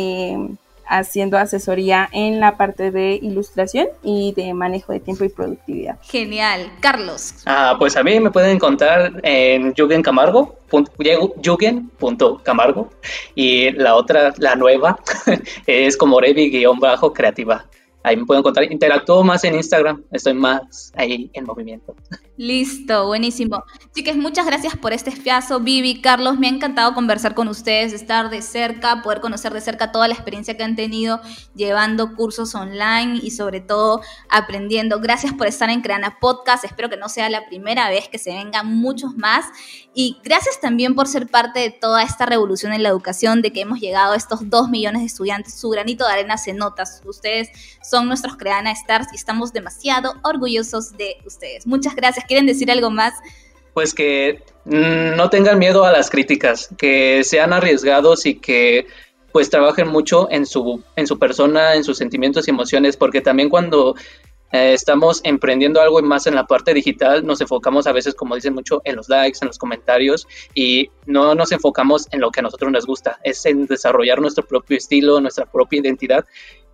haciendo 0.90 1.38
asesoría 1.38 2.08
en 2.12 2.40
la 2.40 2.56
parte 2.56 2.90
de 2.90 3.18
ilustración 3.22 3.86
y 4.02 4.34
de 4.36 4.52
manejo 4.52 4.92
de 4.92 5.00
tiempo 5.00 5.24
y 5.24 5.28
productividad. 5.28 5.98
Genial. 6.02 6.70
Carlos. 6.80 7.34
Ah, 7.46 7.76
pues 7.78 7.96
a 7.96 8.02
mí 8.02 8.18
me 8.18 8.30
pueden 8.30 8.56
encontrar 8.56 9.20
en 9.22 9.72
Yugen 9.74 10.02
Camargo, 10.02 10.58
Yugen.camargo 11.40 12.90
y 13.34 13.70
la 13.72 13.94
otra, 13.94 14.34
la 14.38 14.56
nueva, 14.56 14.98
es 15.66 15.96
como 15.96 16.20
Revi-creativa. 16.20 17.64
Ahí 18.02 18.16
me 18.16 18.24
pueden 18.24 18.40
encontrar. 18.40 18.70
Interactúo 18.70 19.22
más 19.22 19.44
en 19.44 19.54
Instagram, 19.54 20.02
estoy 20.10 20.34
más 20.34 20.92
ahí 20.96 21.30
en 21.34 21.44
movimiento. 21.44 21.94
Listo, 22.36 23.06
buenísimo. 23.06 23.62
Chicas, 23.94 24.16
muchas 24.16 24.46
gracias 24.46 24.74
por 24.74 24.94
este 24.94 25.10
espiazo. 25.10 25.60
Vivi, 25.60 26.00
Carlos, 26.00 26.38
me 26.38 26.46
ha 26.46 26.50
encantado 26.50 26.94
conversar 26.94 27.34
con 27.34 27.48
ustedes, 27.48 27.92
estar 27.92 28.30
de 28.30 28.40
cerca, 28.40 29.02
poder 29.02 29.20
conocer 29.20 29.52
de 29.52 29.60
cerca 29.60 29.92
toda 29.92 30.08
la 30.08 30.14
experiencia 30.14 30.56
que 30.56 30.64
han 30.64 30.74
tenido 30.74 31.20
llevando 31.54 32.16
cursos 32.16 32.54
online 32.54 33.20
y 33.22 33.32
sobre 33.32 33.60
todo 33.60 34.00
aprendiendo. 34.30 35.00
Gracias 35.00 35.34
por 35.34 35.48
estar 35.48 35.68
en 35.68 35.82
Creana 35.82 36.16
Podcast. 36.18 36.64
Espero 36.64 36.88
que 36.88 36.96
no 36.96 37.10
sea 37.10 37.28
la 37.28 37.46
primera 37.46 37.90
vez 37.90 38.08
que 38.08 38.16
se 38.16 38.30
vengan 38.30 38.74
muchos 38.74 39.14
más. 39.16 39.44
Y 39.92 40.16
gracias 40.24 40.60
también 40.60 40.94
por 40.94 41.08
ser 41.08 41.26
parte 41.26 41.60
de 41.60 41.70
toda 41.70 42.02
esta 42.02 42.24
revolución 42.24 42.72
en 42.72 42.82
la 42.82 42.88
educación, 42.88 43.42
de 43.42 43.52
que 43.52 43.60
hemos 43.60 43.80
llegado 43.80 44.14
a 44.14 44.16
estos 44.16 44.48
dos 44.48 44.70
millones 44.70 45.02
de 45.02 45.06
estudiantes. 45.06 45.60
Su 45.60 45.68
granito 45.68 46.06
de 46.06 46.12
arena 46.12 46.38
se 46.38 46.54
nota. 46.54 46.84
Ustedes 47.04 47.50
son 47.90 48.06
nuestros 48.06 48.36
Creana 48.36 48.70
Stars 48.70 49.08
y 49.12 49.16
estamos 49.16 49.52
demasiado 49.52 50.14
orgullosos 50.22 50.96
de 50.96 51.16
ustedes. 51.26 51.66
Muchas 51.66 51.96
gracias 51.96 52.24
¿Quieren 52.26 52.46
decir 52.46 52.70
algo 52.70 52.90
más? 52.90 53.14
Pues 53.74 53.94
que 53.94 54.42
mm, 54.64 55.16
no 55.16 55.30
tengan 55.30 55.58
miedo 55.58 55.84
a 55.84 55.92
las 55.92 56.10
críticas, 56.10 56.68
que 56.78 57.24
sean 57.24 57.52
arriesgados 57.52 58.26
y 58.26 58.36
que 58.36 58.86
pues 59.32 59.48
trabajen 59.48 59.88
mucho 59.88 60.28
en 60.30 60.46
su, 60.46 60.82
en 60.96 61.06
su 61.06 61.18
persona, 61.18 61.74
en 61.74 61.84
sus 61.84 61.98
sentimientos 61.98 62.46
y 62.46 62.50
emociones, 62.50 62.96
porque 62.96 63.20
también 63.20 63.48
cuando 63.48 63.94
eh, 64.52 64.72
estamos 64.72 65.20
emprendiendo 65.24 65.80
algo 65.80 66.00
más 66.02 66.26
en 66.26 66.34
la 66.34 66.46
parte 66.46 66.74
digital, 66.74 67.24
nos 67.24 67.40
enfocamos 67.40 67.86
a 67.86 67.92
veces, 67.92 68.14
como 68.14 68.34
dicen 68.34 68.54
mucho, 68.54 68.82
en 68.84 68.96
los 68.96 69.08
likes, 69.08 69.38
en 69.42 69.48
los 69.48 69.58
comentarios 69.58 70.26
y 70.54 70.90
no 71.06 71.34
nos 71.34 71.52
enfocamos 71.52 72.08
en 72.10 72.20
lo 72.20 72.30
que 72.30 72.40
a 72.40 72.42
nosotros 72.42 72.72
nos 72.72 72.86
gusta, 72.86 73.18
es 73.22 73.44
en 73.46 73.66
desarrollar 73.66 74.20
nuestro 74.20 74.44
propio 74.46 74.76
estilo, 74.76 75.20
nuestra 75.20 75.46
propia 75.46 75.80
identidad. 75.80 76.24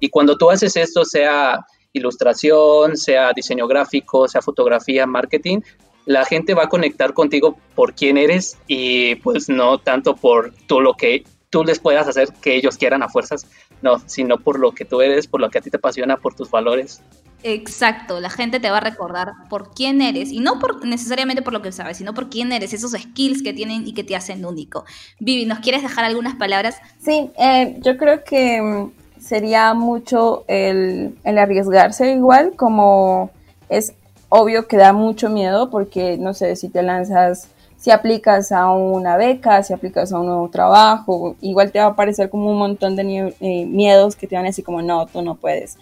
Y 0.00 0.08
cuando 0.08 0.36
tú 0.36 0.50
haces 0.50 0.76
esto, 0.76 1.04
sea 1.04 1.66
ilustración, 1.92 2.96
sea 2.96 3.32
diseño 3.34 3.66
gráfico, 3.66 4.28
sea 4.28 4.42
fotografía, 4.42 5.06
marketing, 5.06 5.60
la 6.06 6.24
gente 6.24 6.54
va 6.54 6.64
a 6.64 6.68
conectar 6.68 7.12
contigo 7.12 7.58
por 7.74 7.94
quién 7.94 8.16
eres 8.16 8.56
y 8.66 9.16
pues 9.16 9.48
no 9.48 9.78
tanto 9.78 10.14
por 10.14 10.52
todo 10.66 10.80
lo 10.80 10.94
que 10.94 11.24
tú 11.50 11.64
les 11.64 11.78
puedas 11.78 12.06
hacer 12.06 12.28
que 12.40 12.54
ellos 12.54 12.76
quieran 12.76 13.02
a 13.02 13.08
fuerzas, 13.08 13.46
no, 13.82 13.98
sino 14.06 14.38
por 14.38 14.58
lo 14.58 14.72
que 14.72 14.84
tú 14.84 15.00
eres, 15.00 15.26
por 15.26 15.40
lo 15.40 15.50
que 15.50 15.58
a 15.58 15.60
ti 15.60 15.70
te 15.70 15.78
apasiona, 15.78 16.16
por 16.16 16.34
tus 16.34 16.50
valores. 16.50 17.02
Exacto, 17.42 18.20
la 18.20 18.30
gente 18.30 18.58
te 18.58 18.70
va 18.70 18.78
a 18.78 18.80
recordar 18.80 19.32
por 19.48 19.70
quién 19.70 20.02
eres 20.02 20.32
y 20.32 20.40
no 20.40 20.58
por 20.58 20.84
necesariamente 20.84 21.42
por 21.42 21.52
lo 21.52 21.62
que 21.62 21.70
sabes, 21.70 21.98
sino 21.98 22.14
por 22.14 22.28
quién 22.28 22.50
eres, 22.52 22.72
esos 22.72 22.92
skills 22.92 23.42
que 23.42 23.52
tienen 23.52 23.86
y 23.86 23.94
que 23.94 24.04
te 24.04 24.16
hacen 24.16 24.44
único. 24.44 24.84
Vivi, 25.20 25.46
¿nos 25.46 25.60
quieres 25.60 25.82
dejar 25.82 26.04
algunas 26.04 26.34
palabras? 26.34 26.76
Sí, 26.98 27.30
eh, 27.38 27.76
yo 27.82 27.96
creo 27.96 28.24
que 28.24 28.60
mm, 28.60 29.20
sería 29.20 29.74
mucho 29.74 30.44
el, 30.48 31.16
arriesgarse 31.24 32.12
igual, 32.12 32.54
como 32.56 33.30
es 33.68 33.92
obvio 34.28 34.66
que 34.66 34.76
da 34.76 34.92
mucho 34.92 35.28
miedo 35.28 35.70
porque, 35.70 36.16
no 36.18 36.34
sé, 36.34 36.56
si 36.56 36.68
te 36.68 36.82
lanzas, 36.82 37.48
si 37.76 37.90
aplicas 37.90 38.50
a 38.50 38.70
una 38.70 39.16
beca, 39.16 39.62
si 39.62 39.72
aplicas 39.72 40.12
a 40.12 40.18
un 40.18 40.26
nuevo 40.26 40.48
trabajo, 40.48 41.36
igual 41.40 41.70
te 41.70 41.78
va 41.78 41.86
a 41.86 41.96
parecer 41.96 42.30
como 42.30 42.50
un 42.50 42.58
montón 42.58 42.96
de 42.96 43.34
eh, 43.40 43.66
miedos 43.66 44.16
que 44.16 44.26
te 44.26 44.34
van 44.34 44.46
a 44.46 44.48
decir 44.48 44.64
como, 44.64 44.82
no, 44.82 45.06
tú 45.06 45.22
no 45.22 45.36
puedes. 45.36 45.76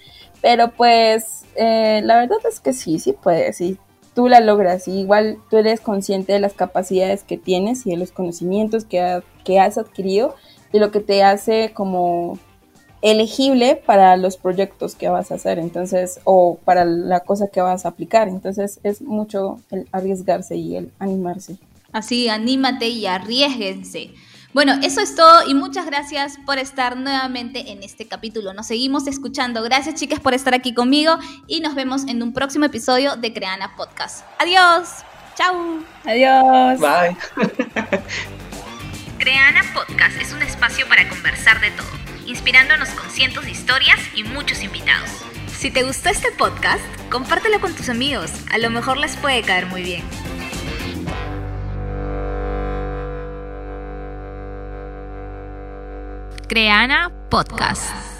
Pero 0.44 0.72
pues 0.72 1.46
eh, 1.57 2.02
la 2.04 2.18
verdad 2.18 2.37
es 2.46 2.61
que 2.61 2.74
sí, 2.74 2.98
sí 2.98 3.14
puedes, 3.14 3.57
sí. 3.57 3.78
Tú 4.14 4.28
la 4.28 4.40
logras 4.40 4.87
y 4.88 5.00
igual 5.00 5.38
tú 5.48 5.57
eres 5.57 5.80
consciente 5.80 6.35
de 6.35 6.38
las 6.38 6.52
capacidades 6.52 7.24
que 7.24 7.38
tienes 7.38 7.87
y 7.87 7.92
de 7.92 7.96
los 7.96 8.12
conocimientos 8.12 8.85
que, 8.85 9.22
que 9.42 9.59
has 9.59 9.78
adquirido 9.78 10.35
y 10.70 10.80
lo 10.80 10.90
que 10.90 11.00
te 11.00 11.22
hace 11.22 11.72
como 11.72 12.38
elegible 13.00 13.76
para 13.87 14.18
los 14.18 14.37
proyectos 14.37 14.94
que 14.94 15.09
vas 15.09 15.33
a 15.33 15.37
hacer, 15.37 15.59
entonces, 15.59 16.20
o 16.24 16.59
para 16.62 16.85
la 16.85 17.20
cosa 17.20 17.48
que 17.48 17.62
vas 17.62 17.87
a 17.87 17.88
aplicar. 17.88 18.28
Entonces, 18.28 18.80
es 18.83 19.00
mucho 19.00 19.62
el 19.70 19.88
arriesgarse 19.92 20.57
y 20.57 20.76
el 20.76 20.92
animarse. 20.98 21.57
Así, 21.90 22.28
anímate 22.28 22.88
y 22.88 23.07
arriesguense. 23.07 24.11
Bueno, 24.54 24.78
eso 24.84 25.00
es 25.00 25.16
todo 25.16 25.48
y 25.48 25.52
muchas 25.52 25.84
gracias 25.84 26.38
por 26.46 26.58
estar 26.58 26.96
nuevamente 26.96 27.72
en 27.72 27.82
este 27.82 28.06
capítulo. 28.06 28.54
Nos 28.54 28.68
seguimos 28.68 29.08
escuchando. 29.08 29.64
Gracias 29.64 29.96
chicas 29.96 30.20
por 30.20 30.32
estar 30.32 30.54
aquí 30.54 30.72
conmigo 30.72 31.18
y 31.48 31.58
nos 31.58 31.74
vemos 31.74 32.06
en 32.06 32.22
un 32.22 32.32
próximo 32.32 32.64
episodio 32.64 33.16
de 33.16 33.32
Creana 33.32 33.74
Podcast. 33.74 34.24
Adiós. 34.38 35.02
Chao. 35.36 35.80
Adiós. 36.04 36.78
Bye. 36.78 37.16
Creana 39.18 39.62
Podcast 39.74 40.20
es 40.22 40.32
un 40.32 40.42
espacio 40.42 40.86
para 40.88 41.08
conversar 41.08 41.60
de 41.60 41.72
todo, 41.72 41.88
inspirándonos 42.24 42.90
con 42.90 43.10
cientos 43.10 43.44
de 43.46 43.50
historias 43.50 43.98
y 44.14 44.22
muchos 44.22 44.62
invitados. 44.62 45.10
Si 45.48 45.72
te 45.72 45.82
gustó 45.82 46.10
este 46.10 46.30
podcast, 46.30 46.84
compártelo 47.10 47.60
con 47.60 47.74
tus 47.74 47.88
amigos, 47.88 48.30
a 48.52 48.58
lo 48.58 48.70
mejor 48.70 48.98
les 48.98 49.16
puede 49.16 49.42
caer 49.42 49.66
muy 49.66 49.82
bien. 49.82 50.04
Creana 56.46 57.11
Podcast. 57.30 58.13